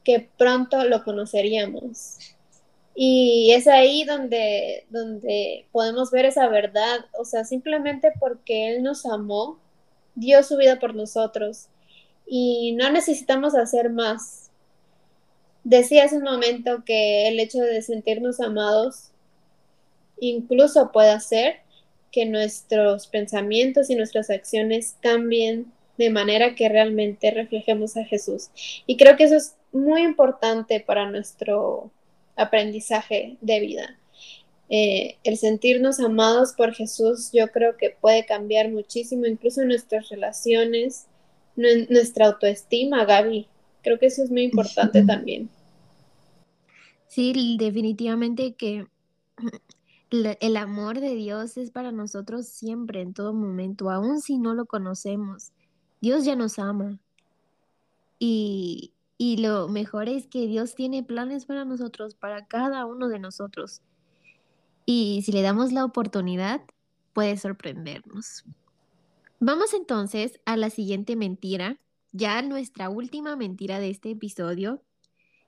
que 0.04 0.28
pronto 0.38 0.84
lo 0.86 1.04
conoceríamos. 1.04 2.18
Y 2.96 3.52
es 3.54 3.68
ahí 3.68 4.04
donde, 4.04 4.86
donde 4.90 5.66
podemos 5.72 6.12
ver 6.12 6.26
esa 6.26 6.48
verdad, 6.48 7.06
o 7.20 7.26
sea, 7.26 7.44
simplemente 7.44 8.12
porque 8.20 8.70
Él 8.70 8.84
nos 8.84 9.06
amó, 9.06 9.60
dio 10.16 10.44
su 10.44 10.58
vida 10.58 10.80
por 10.80 10.94
nosotros 10.94 11.68
y 12.28 12.74
no 12.74 12.92
necesitamos 12.92 13.56
hacer 13.56 13.90
más. 13.90 14.52
Decía 15.64 16.06
hace 16.06 16.18
un 16.18 16.24
momento 16.24 16.84
que 16.86 17.28
el 17.28 17.40
hecho 17.40 17.60
de 17.60 17.82
sentirnos 17.82 18.40
amados 18.40 19.10
incluso 20.20 20.92
puede 20.92 21.10
hacer 21.10 21.58
que 22.12 22.26
nuestros 22.26 23.08
pensamientos 23.08 23.90
y 23.90 23.96
nuestras 23.96 24.30
acciones 24.30 24.96
cambien 25.02 25.72
de 25.98 26.10
manera 26.10 26.56
que 26.56 26.70
realmente 26.70 27.32
reflejemos 27.32 27.98
a 27.98 28.06
Jesús. 28.06 28.50
Y 28.88 28.98
creo 28.98 29.16
que 29.16 29.26
eso 29.26 29.36
es 29.36 29.56
muy 29.72 30.04
importante 30.04 30.80
para 30.80 31.10
nuestro 31.10 31.92
aprendizaje 32.36 33.38
de 33.42 33.60
vida. 33.60 33.98
Eh, 34.70 35.18
el 35.24 35.38
sentirnos 35.38 36.00
amados 36.00 36.54
por 36.54 36.74
Jesús 36.74 37.30
yo 37.32 37.50
creo 37.50 37.78
que 37.78 37.96
puede 38.02 38.26
cambiar 38.26 38.72
muchísimo, 38.72 39.26
incluso 39.26 39.64
nuestras 39.66 40.10
relaciones, 40.10 41.06
nuestra 41.56 42.28
autoestima, 42.28 43.06
Gaby. 43.06 43.48
Creo 43.84 44.00
que 44.00 44.08
eso 44.08 44.24
es 44.24 44.32
muy 44.32 44.44
importante 44.44 45.04
también. 45.04 45.50
Sí, 47.08 47.58
definitivamente 47.60 48.54
que 48.54 48.88
el 50.10 50.58
amor 50.58 51.00
de 51.00 51.14
Dios 51.14 51.58
es 51.58 51.70
para 51.70 51.92
nosotros 51.92 52.48
siempre, 52.48 53.02
en 53.02 53.14
todo 53.14 53.34
momento, 53.34 53.92
aun 53.92 54.22
si 54.22 54.40
no 54.40 54.56
lo 54.56 54.66
conocemos. 54.66 55.52
Dios 56.04 56.26
ya 56.26 56.36
nos 56.36 56.60
ama. 56.60 57.00
Y, 58.20 58.92
y 59.18 59.38
lo 59.38 59.70
mejor 59.70 60.10
es 60.10 60.28
que 60.28 60.48
Dios 60.48 60.76
tiene 60.76 61.02
planes 61.02 61.46
para 61.46 61.64
nosotros, 61.64 62.14
para 62.14 62.46
cada 62.46 62.86
uno 62.86 63.08
de 63.08 63.20
nosotros. 63.20 63.82
Y 64.86 65.22
si 65.26 65.32
le 65.32 65.42
damos 65.42 65.72
la 65.72 65.86
oportunidad, 65.86 66.60
puede 67.14 67.38
sorprendernos. 67.38 68.44
Vamos 69.40 69.74
entonces 69.74 70.42
a 70.44 70.58
la 70.58 70.70
siguiente 70.70 71.16
mentira, 71.16 71.80
ya 72.12 72.42
nuestra 72.42 72.90
última 72.90 73.38
mentira 73.38 73.80
de 73.80 73.90
este 73.90 74.12
episodio, 74.12 74.84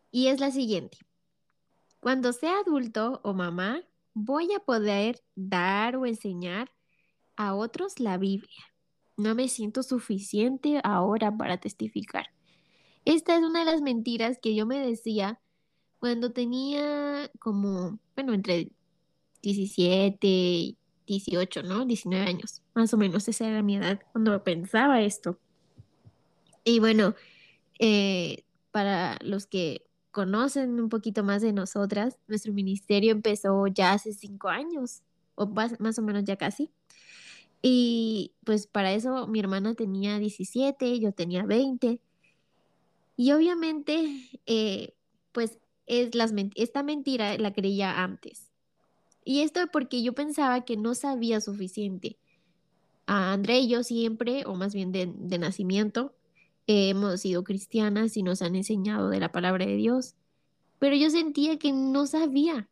y 0.10 0.28
es 0.28 0.40
la 0.40 0.52
siguiente. 0.52 1.00
Cuando 2.00 2.32
sea 2.32 2.60
adulto 2.60 3.20
o 3.26 3.34
mamá, 3.34 3.82
voy 4.14 4.54
a 4.54 4.60
poder 4.60 5.22
dar 5.36 5.98
o 5.98 6.06
enseñar 6.06 6.72
a 7.36 7.56
otros 7.56 8.00
la 8.00 8.18
Biblia. 8.18 8.75
No 9.18 9.36
me 9.36 9.48
siento 9.48 9.84
suficiente 9.84 10.80
ahora 10.84 11.36
para 11.36 11.58
testificar. 11.58 12.28
Esta 13.06 13.38
es 13.38 13.44
una 13.44 13.60
de 13.60 13.72
las 13.72 13.82
mentiras 13.82 14.40
que 14.42 14.56
yo 14.56 14.66
me 14.66 14.80
decía 14.80 15.40
cuando 16.00 16.32
tenía 16.32 17.32
como, 17.40 18.00
bueno, 18.16 18.34
entre 18.34 18.70
17, 19.42 20.76
18, 21.08 21.64
¿no? 21.64 21.86
19 21.86 22.26
años, 22.26 22.62
más 22.74 22.94
o 22.94 22.98
menos 22.98 23.28
esa 23.28 23.48
era 23.48 23.62
mi 23.62 23.78
edad 23.78 24.02
cuando 24.12 24.44
pensaba 24.44 25.02
esto. 25.02 25.40
Y 26.64 26.80
bueno, 26.80 27.14
eh, 27.80 28.44
para 28.72 29.18
los 29.22 29.46
que 29.46 29.86
conocen 30.12 30.80
un 30.80 30.90
poquito 30.90 31.24
más 31.24 31.42
de 31.42 31.54
nosotras, 31.54 32.18
nuestro 32.28 32.54
ministerio 32.54 33.12
empezó 33.12 33.68
ya 33.68 33.94
hace 33.94 34.14
cinco 34.14 34.50
años, 34.50 35.04
o 35.36 35.46
más, 35.46 35.80
más 35.80 36.00
o 36.00 36.02
menos 36.02 36.24
ya 36.24 36.38
casi. 36.38 36.72
Y 37.68 38.36
pues 38.44 38.68
para 38.68 38.94
eso 38.94 39.26
mi 39.26 39.40
hermana 39.40 39.74
tenía 39.74 40.20
17, 40.20 41.00
yo 41.00 41.14
tenía 41.14 41.48
20. 41.48 42.00
Y 43.18 43.32
obviamente, 43.32 44.30
eh, 44.46 44.94
pues 45.32 45.58
es 45.88 46.14
las, 46.14 46.32
esta 46.54 46.84
mentira 46.84 47.36
la 47.40 47.54
creía 47.54 48.04
antes. 48.04 48.52
Y 49.24 49.42
esto 49.42 49.62
porque 49.74 50.04
yo 50.04 50.14
pensaba 50.14 50.64
que 50.64 50.78
no 50.78 50.94
sabía 50.94 51.42
suficiente. 51.42 52.20
A 53.08 53.34
André 53.34 53.62
y 53.62 53.68
yo 53.68 53.82
siempre, 53.84 54.44
o 54.46 54.54
más 54.54 54.76
bien 54.76 54.92
de, 54.92 55.08
nacimiento, 55.40 56.14
hemos 56.68 57.22
sido 57.22 57.44
cristianas 57.44 58.16
y 58.16 58.22
nos 58.22 58.44
han 58.44 58.56
enseñado 58.56 59.10
de 59.10 59.20
la 59.20 59.32
palabra 59.32 59.66
de 59.66 59.76
Dios. 59.76 60.14
Pero 60.78 60.96
yo 60.96 61.10
sentía 61.10 61.58
que 61.58 61.72
no 61.72 62.06
sabía. 62.06 62.70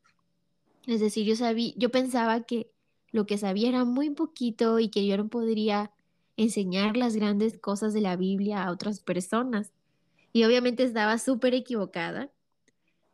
Es 0.86 1.00
decir, 1.00 1.26
yo 1.26 1.36
sabía, 1.36 1.74
yo 1.78 1.90
pensaba 1.90 2.42
que 2.44 2.73
lo 3.14 3.26
que 3.26 3.38
sabía 3.38 3.70
era 3.70 3.86
muy 3.86 4.10
poquito 4.10 4.80
y 4.80 4.90
que 4.90 5.06
yo 5.08 5.16
no 5.16 5.30
podría 5.30 5.92
enseñar 6.36 6.98
las 6.98 7.16
grandes 7.16 7.58
cosas 7.60 7.94
de 7.94 8.02
la 8.02 8.18
Biblia 8.18 8.64
a 8.64 8.72
otras 8.72 9.00
personas. 9.00 9.72
Y 10.34 10.44
obviamente 10.44 10.84
estaba 10.84 11.20
súper 11.20 11.54
equivocada 11.54 12.32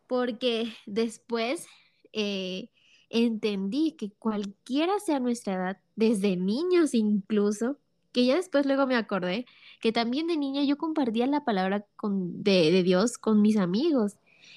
porque 0.08 0.74
después 0.86 1.68
eh, 2.14 2.70
entendí 3.10 3.92
que 3.92 4.12
cualquiera 4.12 5.00
sea 5.00 5.20
nuestra 5.20 5.54
edad, 5.56 5.78
desde 5.98 6.38
niños 6.38 6.94
incluso, 6.94 7.78
que 8.14 8.26
ya 8.26 8.38
después 8.38 8.66
luego 8.66 8.88
me 8.88 8.96
acordé 8.96 9.46
que 9.82 9.92
también 9.92 10.28
de 10.28 10.38
niña 10.38 10.64
yo 10.64 10.78
compartía 10.78 11.28
la 11.28 11.44
palabra 11.44 11.86
con, 11.98 12.42
de, 12.42 12.72
de, 12.72 12.84
Dios 12.84 13.18
con 13.18 13.42
mis 13.42 13.58
amigos. 13.58 14.16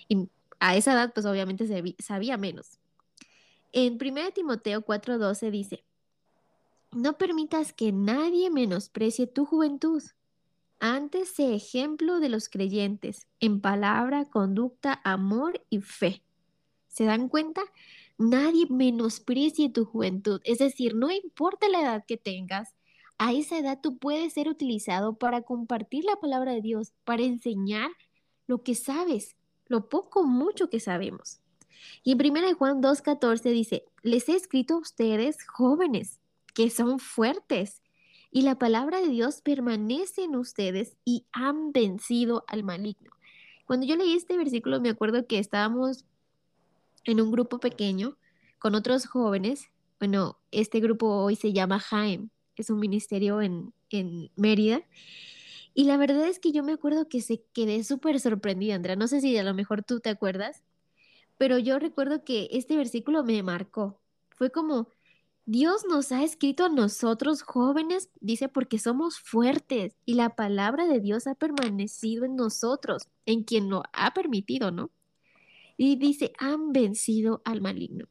Y 0.09 0.29
a 0.61 0.77
esa 0.77 0.93
edad 0.93 1.13
pues 1.13 1.27
obviamente 1.27 1.67
sabía 1.99 2.37
menos. 2.37 2.79
En 3.73 3.99
1 3.99 4.33
Timoteo 4.35 4.85
4:12 4.85 5.51
dice, 5.51 5.85
no 6.93 7.17
permitas 7.17 7.73
que 7.73 7.91
nadie 7.91 8.51
menosprecie 8.51 9.27
tu 9.27 9.47
juventud 9.47 10.03
antes 10.85 11.29
sé 11.37 11.55
ejemplo 11.55 12.19
de 12.19 12.29
los 12.29 12.49
creyentes 12.49 13.29
en 13.39 13.61
palabra, 13.61 14.25
conducta, 14.25 15.01
amor 15.05 15.65
y 15.71 15.81
fe. 15.81 16.25
¿Se 16.89 17.05
dan 17.05 17.29
cuenta? 17.29 17.63
Nadie 18.19 18.67
menosprecie 18.69 19.71
tu 19.71 19.85
juventud. 19.85 20.41
Es 20.43 20.59
decir, 20.59 20.97
no 20.97 21.13
importa 21.13 21.69
la 21.69 21.83
edad 21.83 22.05
que 22.05 22.17
tengas, 22.17 22.75
a 23.17 23.33
esa 23.33 23.59
edad 23.59 23.79
tú 23.81 23.99
puedes 23.99 24.33
ser 24.33 24.49
utilizado 24.49 25.15
para 25.15 25.43
compartir 25.43 26.03
la 26.03 26.17
palabra 26.17 26.51
de 26.51 26.63
Dios, 26.63 26.93
para 27.05 27.23
enseñar 27.23 27.93
lo 28.49 28.65
que 28.65 28.75
sabes, 28.75 29.37
lo 29.67 29.89
poco 29.89 30.25
mucho 30.25 30.69
que 30.69 30.81
sabemos. 30.81 31.42
Y 32.03 32.13
en 32.13 32.21
1 32.21 32.55
Juan 32.55 32.83
2.14 32.83 33.43
dice, 33.53 33.85
les 34.03 34.29
he 34.29 34.37
escrito 34.37 34.75
a 34.75 34.79
ustedes 34.79 35.45
jóvenes 35.47 36.21
que 36.55 36.71
son 36.71 36.99
fuertes 36.99 37.83
y 38.31 38.43
la 38.43 38.59
palabra 38.59 39.01
de 39.01 39.09
Dios 39.09 39.43
permanece 39.43 40.25
en 40.25 40.37
ustedes 40.37 40.97
y 41.05 41.27
han 41.33 41.73
vencido 41.73 42.45
al 42.49 42.65
maligno. 42.65 43.11
Cuando 43.67 43.87
yo 43.87 43.97
leí 43.97 44.15
este 44.15 44.37
versículo 44.37 44.81
me 44.81 44.89
acuerdo 44.89 45.27
que 45.27 45.39
estábamos 45.39 46.05
en 47.05 47.21
un 47.21 47.31
grupo 47.31 47.61
pequeño 47.61 48.17
con 48.59 48.75
otros 48.75 49.07
jóvenes. 49.07 49.71
Bueno, 49.99 50.39
este 50.51 50.81
grupo 50.81 51.09
hoy 51.09 51.37
se 51.37 51.53
llama 51.53 51.79
Jaime, 51.79 52.29
es 52.57 52.71
un 52.71 52.81
ministerio 52.81 53.43
en, 53.43 53.73
en 53.91 54.31
Mérida. 54.37 54.83
Y 55.75 55.85
la 55.85 55.97
verdad 55.97 56.29
es 56.29 56.39
que 56.39 56.53
yo 56.53 56.63
me 56.63 56.73
acuerdo 56.73 57.09
que 57.09 57.21
se 57.21 57.43
quedé 57.53 57.83
súper 57.85 58.21
sorprendida, 58.21 58.75
Andrea. 58.75 58.97
No 58.97 59.09
sé 59.09 59.21
si 59.21 59.37
a 59.37 59.43
lo 59.43 59.55
mejor 59.55 59.83
tú 59.83 60.01
te 60.01 60.11
acuerdas, 60.11 60.63
pero 61.43 61.59
yo 61.59 61.81
recuerdo 61.81 62.23
que 62.23 62.49
este 62.53 62.77
versículo 62.77 63.25
me 63.25 63.43
marcó. 63.43 63.99
Fue 64.29 64.53
como, 64.53 64.87
Dios 65.45 65.85
nos 65.91 66.13
ha 66.13 66.23
escrito 66.23 66.67
a 66.67 66.69
nosotros 66.69 67.43
jóvenes, 67.43 68.11
dice, 68.21 68.49
porque 68.49 68.79
somos 68.79 69.19
fuertes 69.19 69.97
y 70.07 70.15
la 70.15 70.37
palabra 70.37 70.87
de 70.87 71.01
Dios 71.01 71.27
ha 71.27 71.35
permanecido 71.35 72.25
en 72.25 72.37
nosotros, 72.37 73.09
en 73.27 73.43
quien 73.43 73.71
lo 73.71 73.83
ha 73.93 74.15
permitido, 74.15 74.71
¿no? 74.71 74.93
Y 75.77 75.97
dice, 75.97 76.33
han 76.39 76.73
vencido 76.73 77.43
al 77.45 77.61
maligno. 77.61 78.07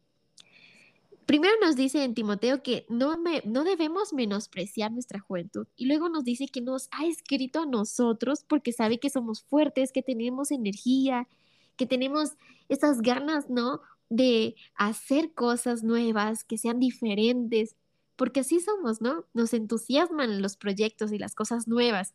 primero 1.25 1.53
nos 1.61 1.77
dice 1.77 2.03
en 2.03 2.13
Timoteo 2.13 2.61
que 2.61 2.85
no, 2.89 3.17
me, 3.17 3.43
no 3.45 3.63
debemos 3.63 4.11
menospreciar 4.11 4.91
nuestra 4.91 5.21
juventud 5.21 5.67
y 5.77 5.85
luego 5.85 6.09
nos 6.09 6.25
dice 6.25 6.47
que 6.49 6.59
nos 6.59 6.89
ha 6.91 7.05
escrito 7.05 7.61
a 7.61 7.65
nosotros 7.65 8.43
porque 8.45 8.73
sabe 8.73 8.99
que 8.99 9.09
somos 9.09 9.41
fuertes, 9.41 9.93
que 9.93 10.03
tenemos 10.03 10.51
energía, 10.51 11.29
que 11.75 11.85
tenemos 11.85 12.31
esas 12.69 13.01
ganas, 13.01 13.49
¿no? 13.49 13.81
De 14.09 14.55
hacer 14.75 15.33
cosas 15.33 15.83
nuevas, 15.83 16.43
que 16.43 16.57
sean 16.57 16.79
diferentes, 16.79 17.75
porque 18.15 18.41
así 18.41 18.59
somos, 18.59 19.01
¿no? 19.01 19.25
Nos 19.33 19.53
entusiasman 19.53 20.41
los 20.41 20.57
proyectos 20.57 21.11
y 21.11 21.17
las 21.17 21.35
cosas 21.35 21.67
nuevas. 21.67 22.13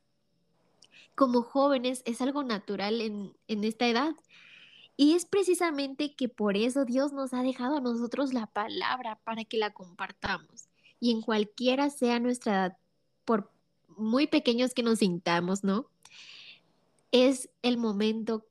Como 1.15 1.43
jóvenes 1.43 2.03
es 2.05 2.21
algo 2.21 2.45
natural 2.45 3.01
en, 3.01 3.33
en 3.49 3.65
esta 3.65 3.89
edad. 3.89 4.15
Y 4.97 5.15
es 5.15 5.27
precisamente 5.27 6.15
que 6.15 6.29
por 6.29 6.57
eso 6.57 6.85
Dios 6.85 7.13
nos 7.13 7.35
ha 7.35 7.43
dejado 7.43 7.77
a 7.77 7.81
nosotros 7.81 8.33
la 8.33 8.47
palabra 8.47 9.19
para 9.25 9.45
que 9.45 9.59
la 9.59 9.75
compartamos. 9.75 10.69
Y 11.01 11.11
en 11.11 11.21
cualquiera 11.21 11.91
sea 11.91 12.19
nuestra 12.19 12.55
edad, 12.55 12.79
por 13.25 13.51
muy 13.97 14.27
pequeños 14.27 14.75
que 14.75 14.83
nos 14.83 15.01
sintamos, 15.01 15.65
¿no? 15.65 15.91
Es 17.11 17.51
el 17.63 17.79
momento, 17.79 18.47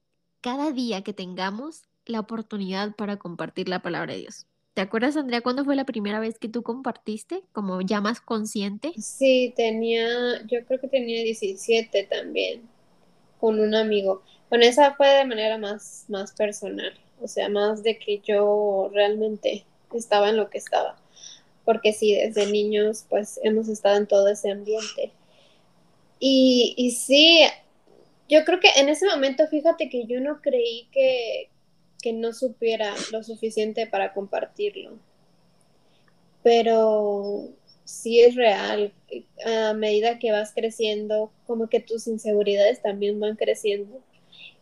cada 0.46 0.72
día 0.72 1.02
que 1.02 1.12
tengamos 1.12 1.86
la 2.06 2.20
oportunidad 2.20 2.96
para 2.96 3.18
compartir 3.18 3.68
la 3.68 3.82
palabra 3.82 4.14
de 4.14 4.20
Dios. 4.20 4.46
¿Te 4.76 4.82
acuerdas, 4.82 5.18
Andrea, 5.18 5.42
cuándo 5.42 5.66
fue 5.66 5.76
la 5.76 5.86
primera 5.86 6.20
vez 6.20 6.38
que 6.38 6.48
tú 6.48 6.62
compartiste, 6.62 7.42
como 7.52 7.82
ya 7.82 8.00
más 8.00 8.22
consciente? 8.22 8.94
Sí, 8.96 9.56
tenía, 9.56 10.46
yo 10.46 10.64
creo 10.68 10.80
que 10.80 10.88
tenía 10.88 11.24
17 11.24 12.04
también, 12.04 12.62
con 13.40 13.60
un 13.60 13.74
amigo. 13.74 14.22
Bueno, 14.52 14.66
esa 14.66 14.94
fue 14.94 15.08
de 15.08 15.26
manera 15.26 15.58
más, 15.58 16.06
más 16.10 16.32
personal, 16.34 16.94
o 17.20 17.28
sea, 17.28 17.50
más 17.50 17.82
de 17.82 17.98
que 17.98 18.22
yo 18.24 18.92
realmente 18.94 19.66
estaba 19.96 20.30
en 20.30 20.38
lo 20.38 20.52
que 20.52 20.60
estaba. 20.60 20.96
Porque 21.64 21.92
sí, 21.92 22.14
desde 22.14 22.52
niños, 22.52 23.08
pues 23.10 23.40
hemos 23.42 23.68
estado 23.68 23.98
en 23.98 24.06
todo 24.06 24.28
ese 24.28 24.52
ambiente. 24.52 25.12
Y, 26.20 26.76
y 26.78 26.92
sí, 26.92 27.48
yo 28.30 28.44
creo 28.44 28.60
que 28.60 28.70
en 28.78 28.90
ese 28.90 29.06
momento, 29.08 29.48
fíjate 29.48 29.90
que 29.90 30.06
yo 30.06 30.20
no 30.20 30.42
creí 30.42 30.88
que, 30.92 31.50
que 32.02 32.14
no 32.14 32.34
supiera 32.34 32.94
lo 33.12 33.24
suficiente 33.24 33.88
para 33.88 34.14
compartirlo. 34.14 34.98
Pero 36.44 37.50
sí 37.84 38.20
es 38.22 38.36
real, 38.36 38.94
a 39.46 39.74
medida 39.74 40.20
que 40.20 40.32
vas 40.32 40.54
creciendo, 40.54 41.32
como 41.46 41.70
que 41.70 41.80
tus 41.80 42.08
inseguridades 42.08 42.82
también 42.82 43.20
van 43.20 43.36
creciendo 43.36 44.02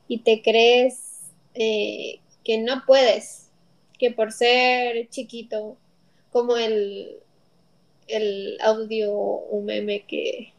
y 0.08 0.20
te 0.20 0.42
crees 0.42 1.32
eh, 1.54 2.20
que 2.44 2.58
no 2.58 2.84
puedes, 2.86 3.50
que 3.98 4.12
por 4.12 4.32
ser 4.32 5.10
chiquito, 5.10 5.78
como 6.32 6.58
el, 6.58 7.18
el 8.08 8.58
audio, 8.62 9.14
un 9.14 9.66
meme 9.66 10.06
que, 10.06 10.53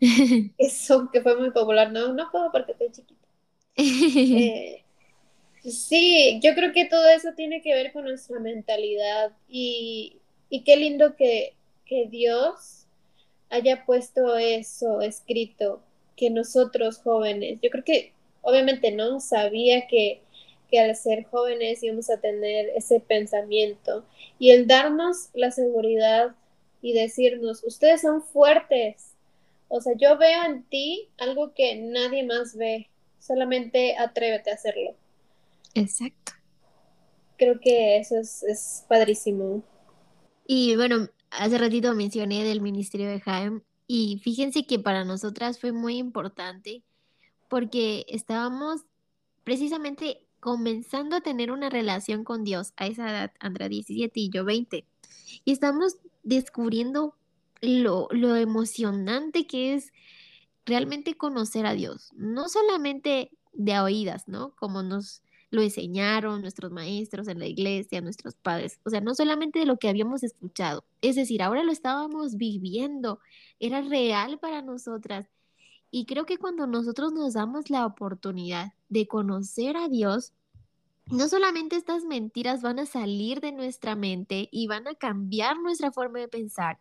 eso 0.58 1.08
que 1.12 1.20
fue 1.20 1.36
muy 1.36 1.50
popular, 1.50 1.92
no, 1.92 2.12
no 2.12 2.30
puedo 2.30 2.50
porque 2.52 2.72
estoy 2.72 2.90
chiquito. 2.90 3.20
Eh, 3.76 4.84
Sí, 5.64 6.40
yo 6.42 6.54
creo 6.54 6.72
que 6.72 6.84
todo 6.84 7.08
eso 7.08 7.32
tiene 7.34 7.62
que 7.62 7.74
ver 7.74 7.92
con 7.92 8.04
nuestra 8.04 8.38
mentalidad 8.38 9.32
y, 9.48 10.20
qué 10.64 10.76
lindo 10.76 11.16
que, 11.16 11.54
Dios 12.10 12.86
haya 13.50 13.84
puesto 13.86 14.36
eso 14.36 15.00
escrito, 15.00 15.80
que 16.16 16.28
nosotros 16.28 16.98
jóvenes, 16.98 17.60
yo 17.62 17.70
creo 17.70 17.84
que 17.84 18.12
obviamente 18.42 18.90
no 18.90 19.20
sabía 19.20 19.86
que, 19.86 20.20
que 20.70 20.80
al 20.80 20.96
ser 20.96 21.24
jóvenes 21.24 21.82
íbamos 21.84 22.10
a 22.10 22.20
tener 22.20 22.70
ese 22.76 22.98
pensamiento 23.00 24.04
y 24.40 24.50
el 24.50 24.66
darnos 24.66 25.28
la 25.34 25.52
seguridad 25.52 26.34
y 26.82 26.94
decirnos, 26.94 27.62
ustedes 27.64 28.00
son 28.00 28.22
fuertes, 28.22 29.13
o 29.68 29.80
sea, 29.80 29.94
yo 29.96 30.16
veo 30.18 30.44
en 30.44 30.64
ti 30.64 31.08
algo 31.18 31.52
que 31.54 31.76
nadie 31.76 32.24
más 32.24 32.56
ve, 32.56 32.88
solamente 33.18 33.96
atrévete 33.96 34.50
a 34.50 34.54
hacerlo. 34.54 34.94
Exacto. 35.74 36.32
Creo 37.36 37.58
que 37.60 37.98
eso 37.98 38.16
es, 38.18 38.84
padrísimo. 38.88 39.62
Y 40.46 40.76
bueno, 40.76 41.08
hace 41.30 41.58
ratito 41.58 41.94
mencioné 41.94 42.44
del 42.44 42.60
Ministerio 42.60 43.08
de 43.08 43.20
Jaime 43.20 43.62
y 43.86 44.20
fíjense 44.22 44.66
que 44.66 44.78
para 44.78 45.04
nosotras 45.04 45.58
fue 45.58 45.72
muy 45.72 45.98
importante 45.98 46.82
porque 47.48 48.06
estábamos 48.08 48.82
precisamente 49.42 50.26
comenzando 50.40 51.16
a 51.16 51.20
tener 51.20 51.50
una 51.50 51.70
relación 51.70 52.24
con 52.24 52.44
Dios 52.44 52.72
a 52.76 52.86
esa 52.86 53.10
edad, 53.10 53.32
Andrea 53.40 53.68
17 53.68 54.20
y 54.20 54.30
yo 54.30 54.44
20. 54.44 54.84
Y 55.44 55.52
estamos 55.52 55.96
descubriendo 56.22 57.16
lo, 57.60 58.08
lo 58.10 58.36
emocionante 58.36 59.46
que 59.46 59.74
es 59.74 59.92
realmente 60.66 61.16
conocer 61.16 61.66
a 61.66 61.74
Dios, 61.74 62.10
no 62.14 62.48
solamente 62.48 63.30
de 63.52 63.78
oídas, 63.78 64.28
¿no? 64.28 64.54
Como 64.56 64.82
nos 64.82 65.22
lo 65.50 65.62
enseñaron 65.62 66.40
nuestros 66.42 66.72
maestros 66.72 67.28
en 67.28 67.38
la 67.38 67.46
iglesia, 67.46 68.00
nuestros 68.00 68.34
padres. 68.34 68.80
O 68.84 68.90
sea, 68.90 69.00
no 69.00 69.14
solamente 69.14 69.60
de 69.60 69.66
lo 69.66 69.78
que 69.78 69.88
habíamos 69.88 70.22
escuchado, 70.22 70.84
es 71.00 71.14
decir, 71.16 71.42
ahora 71.42 71.62
lo 71.62 71.72
estábamos 71.72 72.36
viviendo, 72.36 73.20
era 73.60 73.80
real 73.80 74.38
para 74.40 74.62
nosotras. 74.62 75.28
Y 75.90 76.06
creo 76.06 76.26
que 76.26 76.38
cuando 76.38 76.66
nosotros 76.66 77.12
nos 77.12 77.34
damos 77.34 77.70
la 77.70 77.86
oportunidad 77.86 78.72
de 78.88 79.06
conocer 79.06 79.76
a 79.76 79.88
Dios, 79.88 80.32
no 81.06 81.28
solamente 81.28 81.76
estas 81.76 82.04
mentiras 82.04 82.62
van 82.62 82.78
a 82.78 82.86
salir 82.86 83.40
de 83.40 83.52
nuestra 83.52 83.94
mente 83.94 84.48
y 84.50 84.66
van 84.66 84.88
a 84.88 84.94
cambiar 84.94 85.58
nuestra 85.58 85.92
forma 85.92 86.18
de 86.18 86.28
pensar, 86.28 86.78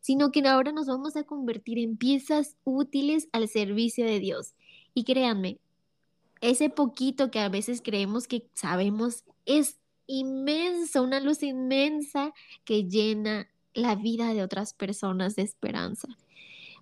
sino 0.00 0.30
que 0.30 0.46
ahora 0.46 0.72
nos 0.72 0.86
vamos 0.86 1.16
a 1.16 1.24
convertir 1.24 1.78
en 1.78 1.96
piezas 1.96 2.56
útiles 2.64 3.28
al 3.32 3.48
servicio 3.48 4.04
de 4.04 4.20
Dios. 4.20 4.54
Y 4.94 5.04
créanme, 5.04 5.58
ese 6.40 6.68
poquito 6.68 7.30
que 7.30 7.40
a 7.40 7.48
veces 7.48 7.80
creemos 7.82 8.26
que 8.26 8.46
sabemos 8.52 9.24
es 9.46 9.78
inmenso, 10.06 11.02
una 11.02 11.20
luz 11.20 11.42
inmensa 11.42 12.34
que 12.64 12.84
llena 12.84 13.48
la 13.74 13.94
vida 13.94 14.34
de 14.34 14.42
otras 14.42 14.74
personas 14.74 15.36
de 15.36 15.42
esperanza. 15.42 16.08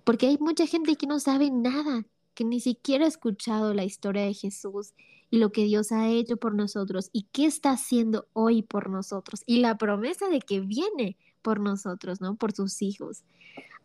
Porque 0.03 0.26
hay 0.26 0.38
mucha 0.38 0.66
gente 0.66 0.96
que 0.96 1.07
no 1.07 1.20
sabe 1.20 1.50
nada, 1.50 2.07
que 2.35 2.45
ni 2.45 2.61
siquiera 2.61 3.05
ha 3.05 3.09
escuchado 3.09 3.75
la 3.75 3.85
historia 3.85 4.23
de 4.23 4.35
Jesús 4.35 4.93
y 5.31 5.38
lo 5.38 5.53
que 5.53 5.64
Dios 5.64 5.93
ha 5.93 6.09
hecho 6.09 6.37
por 6.37 6.55
nosotros 6.55 7.11
y 7.12 7.25
qué 7.33 7.47
está 7.47 7.73
haciendo 7.73 8.27
hoy 8.33 8.62
por 8.62 8.90
nosotros 8.90 9.43
y 9.47 9.59
la 9.59 9.79
promesa 9.79 10.29
de 10.29 10.40
que 10.40 10.61
viene 10.61 11.16
por 11.43 11.61
nosotros, 11.61 12.21
¿no? 12.21 12.37
Por 12.37 12.53
sus 12.53 12.83
hijos. 12.83 13.23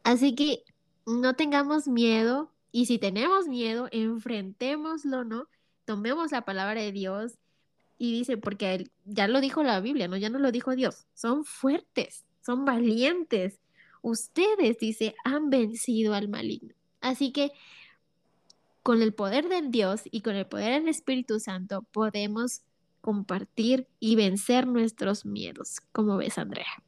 Así 0.03 0.35
que 0.35 0.63
no 1.05 1.35
tengamos 1.35 1.87
miedo 1.87 2.51
y 2.71 2.87
si 2.87 2.97
tenemos 2.97 3.47
miedo, 3.47 3.87
enfrentémoslo, 3.91 5.23
¿no? 5.23 5.47
tomemos 5.85 6.31
la 6.31 6.43
palabra 6.43 6.81
de 6.81 6.91
Dios 6.91 7.37
y 7.97 8.11
dice, 8.11 8.37
porque 8.37 8.89
ya 9.05 9.27
lo 9.27 9.39
dijo 9.39 9.63
la 9.63 9.79
Biblia, 9.79 10.07
¿no? 10.07 10.17
Ya 10.17 10.29
no 10.29 10.39
lo 10.39 10.51
dijo 10.51 10.75
Dios, 10.75 11.05
son 11.13 11.45
fuertes, 11.45 12.25
son 12.41 12.65
valientes. 12.65 13.61
Ustedes, 14.01 14.77
dice, 14.79 15.15
han 15.23 15.49
vencido 15.49 16.13
al 16.13 16.27
maligno. 16.27 16.75
Así 16.99 17.31
que 17.31 17.51
con 18.85 19.01
el 19.01 19.15
poder 19.15 19.49
del 19.49 19.71
Dios 19.71 20.03
y 20.05 20.21
con 20.21 20.35
el 20.35 20.45
poder 20.45 20.79
del 20.79 20.89
Espíritu 20.89 21.39
Santo 21.39 21.81
podemos 21.91 22.61
compartir 23.01 23.87
y 23.99 24.15
vencer 24.15 24.67
nuestros 24.67 25.25
miedos. 25.25 25.79
como 25.91 26.17
ves, 26.17 26.37
Andrea? 26.37 26.83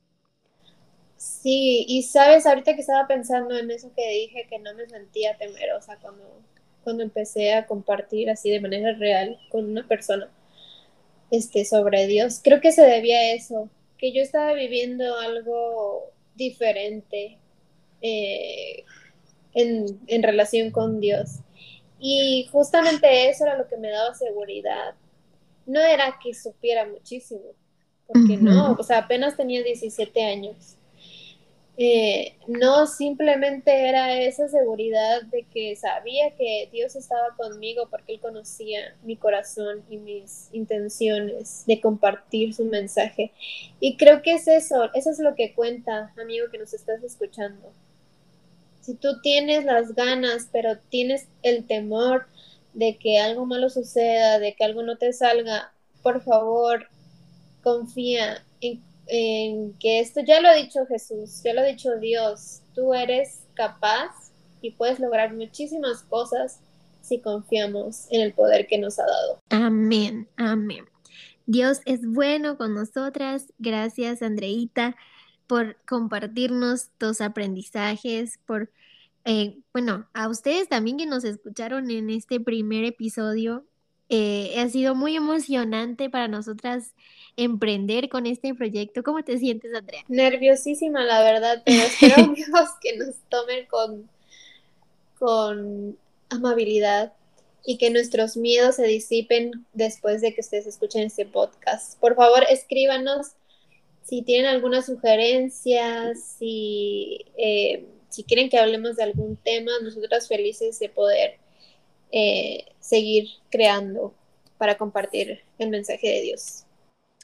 Sí, 1.15 1.85
y 1.87 2.03
sabes, 2.03 2.45
ahorita 2.45 2.75
que 2.75 2.81
estaba 2.81 3.07
pensando 3.07 3.57
en 3.57 3.71
eso 3.71 3.91
que 3.95 4.07
dije, 4.11 4.45
que 4.47 4.59
no 4.59 4.75
me 4.75 4.87
sentía 4.87 5.35
temerosa 5.37 5.97
cuando 5.99 6.43
cuando 6.83 7.03
empecé 7.03 7.51
a 7.53 7.65
compartir 7.65 8.29
así 8.29 8.49
de 8.49 8.61
manera 8.61 8.93
real 8.93 9.37
con 9.49 9.65
una 9.65 9.85
persona 9.85 10.29
este, 11.31 11.65
sobre 11.65 12.07
Dios. 12.07 12.39
Creo 12.41 12.61
que 12.61 12.71
se 12.71 12.83
debía 12.83 13.17
a 13.17 13.31
eso, 13.33 13.69
que 13.97 14.13
yo 14.13 14.21
estaba 14.21 14.53
viviendo 14.53 15.17
algo 15.17 16.13
diferente 16.35 17.39
eh, 18.01 18.85
en, 19.53 19.99
en 20.07 20.23
relación 20.23 20.71
con 20.71 21.01
Dios. 21.01 21.41
Y 21.99 22.47
justamente 22.51 23.29
eso 23.29 23.45
era 23.45 23.57
lo 23.57 23.67
que 23.67 23.77
me 23.77 23.89
daba 23.89 24.13
seguridad. 24.13 24.95
No 25.65 25.79
era 25.79 26.17
que 26.21 26.33
supiera 26.33 26.85
muchísimo, 26.85 27.41
porque 28.07 28.37
no, 28.37 28.73
o 28.79 28.83
sea, 28.83 28.99
apenas 28.99 29.35
tenía 29.35 29.63
17 29.63 30.23
años. 30.23 30.77
Eh, 31.79 32.35
no 32.47 32.87
simplemente 32.87 33.87
era 33.87 34.19
esa 34.19 34.47
seguridad 34.47 35.21
de 35.23 35.43
que 35.43 35.75
sabía 35.75 36.35
que 36.35 36.69
Dios 36.71 36.95
estaba 36.95 37.35
conmigo 37.37 37.87
porque 37.91 38.13
Él 38.13 38.19
conocía 38.19 38.95
mi 39.03 39.15
corazón 39.15 39.83
y 39.87 39.97
mis 39.97 40.49
intenciones 40.53 41.65
de 41.67 41.79
compartir 41.79 42.55
su 42.55 42.65
mensaje. 42.65 43.31
Y 43.79 43.95
creo 43.95 44.23
que 44.23 44.33
es 44.33 44.47
eso, 44.47 44.89
eso 44.95 45.11
es 45.11 45.19
lo 45.19 45.35
que 45.35 45.53
cuenta, 45.53 46.13
amigo 46.19 46.47
que 46.51 46.57
nos 46.57 46.73
estás 46.73 47.03
escuchando. 47.03 47.71
Si 48.87 48.95
tú 48.95 49.19
tienes 49.21 49.65
las 49.65 49.95
ganas, 49.95 50.47
pero 50.49 50.77
tienes 50.77 51.27
el 51.43 51.67
temor 51.67 52.25
de 52.73 52.97
que 52.97 53.19
algo 53.19 53.45
malo 53.45 53.69
suceda, 53.69 54.39
de 54.39 54.55
que 54.55 54.63
algo 54.63 54.81
no 54.81 54.97
te 54.97 55.11
salga, 55.11 55.73
por 56.01 56.21
favor, 56.21 56.87
confía 57.61 58.45
en 58.61 59.73
que 59.73 59.99
esto 59.99 60.21
ya 60.25 60.39
lo 60.39 60.47
ha 60.47 60.53
dicho 60.53 60.85
Jesús, 60.85 61.43
ya 61.43 61.53
lo 61.53 61.59
ha 61.59 61.65
dicho 61.65 61.97
Dios, 61.99 62.61
tú 62.73 62.93
eres 62.93 63.43
capaz 63.55 64.31
y 64.61 64.71
puedes 64.71 65.01
lograr 65.01 65.33
muchísimas 65.33 66.03
cosas 66.03 66.61
si 67.01 67.19
confiamos 67.19 68.07
en 68.09 68.21
el 68.21 68.31
poder 68.31 68.67
que 68.67 68.77
nos 68.77 68.99
ha 68.99 69.05
dado. 69.05 69.41
Amén, 69.49 70.29
amén. 70.37 70.85
Dios 71.45 71.81
es 71.83 72.07
bueno 72.09 72.57
con 72.57 72.73
nosotras. 72.73 73.51
Gracias, 73.57 74.21
Andreita, 74.21 74.95
por 75.47 75.77
compartirnos 75.87 76.89
tus 76.97 77.21
aprendizajes, 77.21 78.39
por, 78.45 78.69
eh, 79.25 79.57
bueno, 79.73 80.07
a 80.13 80.27
ustedes 80.29 80.67
también 80.67 80.97
que 80.97 81.05
nos 81.05 81.23
escucharon 81.23 81.89
en 81.89 82.09
este 82.09 82.39
primer 82.39 82.83
episodio. 82.83 83.65
Eh, 84.09 84.55
ha 84.57 84.69
sido 84.69 84.95
muy 84.95 85.15
emocionante 85.15 86.09
para 86.09 86.27
nosotras 86.27 86.93
emprender 87.35 88.09
con 88.09 88.25
este 88.25 88.53
proyecto. 88.53 89.03
¿Cómo 89.03 89.23
te 89.23 89.37
sientes, 89.37 89.73
Andrea? 89.73 90.03
Nerviosísima, 90.07 91.03
la 91.03 91.21
verdad, 91.21 91.61
pero 91.65 91.81
espero 91.83 92.33
que 92.81 92.97
nos 92.97 93.15
tomen 93.29 93.65
con, 93.67 94.09
con 95.17 95.97
amabilidad 96.29 97.13
y 97.65 97.77
que 97.77 97.89
nuestros 97.89 98.37
miedos 98.37 98.77
se 98.77 98.85
disipen 98.85 99.65
después 99.73 100.21
de 100.21 100.33
que 100.33 100.41
ustedes 100.41 100.67
escuchen 100.67 101.03
este 101.03 101.25
podcast. 101.25 101.99
Por 101.99 102.15
favor, 102.15 102.45
escríbanos 102.49 103.33
si 104.07 104.21
tienen 104.21 104.45
alguna 104.45 104.81
sugerencia, 104.81 106.15
si, 106.15 107.25
eh, 107.37 107.85
si 108.07 108.23
quieren 108.23 108.49
que 108.49 108.57
hablemos 108.57 108.95
de 108.95 109.03
algún 109.03 109.35
tema, 109.35 109.71
nosotras 109.83 110.29
felices 110.29 110.79
de 110.79 110.87
poder 110.87 111.39
eh, 112.13 112.63
seguir 112.79 113.27
creando 113.49 114.13
para 114.57 114.77
compartir 114.77 115.41
el 115.59 115.69
mensaje 115.69 116.07
de 116.07 116.21
Dios. 116.21 116.63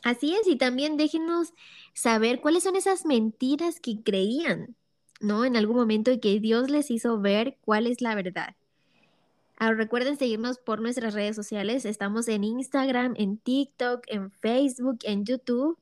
Así 0.03 0.35
es, 0.35 0.45
y 0.45 0.57
también 0.57 0.97
déjenos 0.97 1.53
saber 1.93 2.41
cuáles 2.41 2.63
son 2.63 2.75
esas 2.75 3.05
mentiras 3.05 3.79
que 3.79 4.03
creían, 4.03 4.75
¿no? 5.21 5.45
En 5.45 5.55
algún 5.55 5.77
momento 5.77 6.11
y 6.11 6.19
que 6.19 6.41
Dios 6.41 6.69
les 6.69 6.91
hizo 6.91 7.17
ver 7.21 7.55
cuál 7.61 7.87
es 7.87 8.01
la 8.01 8.13
verdad. 8.13 8.55
Ah, 9.57 9.71
recuerden 9.71 10.17
seguirnos 10.17 10.57
por 10.57 10.81
nuestras 10.81 11.13
redes 11.13 11.37
sociales. 11.37 11.85
Estamos 11.85 12.27
en 12.27 12.43
Instagram, 12.43 13.13
en 13.15 13.37
TikTok, 13.37 14.03
en 14.07 14.31
Facebook, 14.31 14.97
en 15.03 15.23
YouTube. 15.23 15.77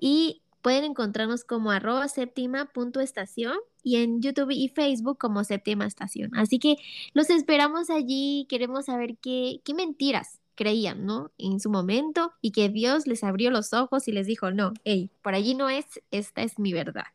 Y 0.00 0.42
pueden 0.62 0.84
encontrarnos 0.84 1.44
como 1.44 1.70
arroba 1.70 2.08
séptima 2.08 2.66
punto 2.66 3.00
estación 3.00 3.56
y 3.82 3.96
en 3.96 4.20
YouTube 4.20 4.50
y 4.50 4.68
Facebook 4.68 5.18
como 5.18 5.44
séptima 5.44 5.86
estación. 5.86 6.30
Así 6.34 6.58
que 6.58 6.76
los 7.12 7.30
esperamos 7.30 7.90
allí. 7.90 8.46
Queremos 8.48 8.86
saber 8.86 9.16
qué, 9.18 9.60
qué 9.64 9.74
mentiras 9.74 10.40
creían, 10.54 11.06
¿no? 11.06 11.30
En 11.38 11.60
su 11.60 11.70
momento 11.70 12.32
y 12.40 12.52
que 12.52 12.68
Dios 12.68 13.06
les 13.06 13.24
abrió 13.24 13.50
los 13.50 13.72
ojos 13.72 14.08
y 14.08 14.12
les 14.12 14.26
dijo, 14.26 14.50
no, 14.50 14.72
hey, 14.84 15.10
por 15.22 15.34
allí 15.34 15.54
no 15.54 15.70
es, 15.70 15.86
esta 16.10 16.42
es 16.42 16.58
mi 16.58 16.72
verdad. 16.72 17.06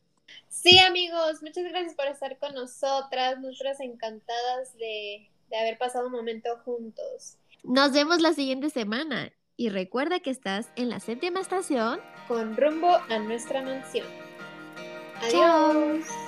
Sí, 0.48 0.80
amigos, 0.80 1.44
muchas 1.44 1.66
gracias 1.66 1.96
por 1.96 2.08
estar 2.08 2.40
con 2.40 2.56
nosotras, 2.56 3.40
nosotras 3.40 3.80
encantadas 3.82 4.76
de 4.78 5.30
de 5.50 5.58
haber 5.58 5.78
pasado 5.78 6.08
un 6.08 6.12
momento 6.12 6.50
juntos. 6.64 7.38
Nos 7.64 7.92
vemos 7.92 8.22
la 8.22 8.34
siguiente 8.34 8.70
semana 8.70 9.32
y 9.58 9.70
recuerda 9.70 10.20
que 10.20 10.30
estás 10.30 10.70
en 10.76 10.90
la 10.90 11.00
séptima 11.00 11.40
estación 11.40 12.00
con 12.28 12.58
rumbo 12.58 12.98
a 13.10 13.20
nuestra 13.20 13.62
mansión. 13.62 14.08
Adiós. 15.22 16.25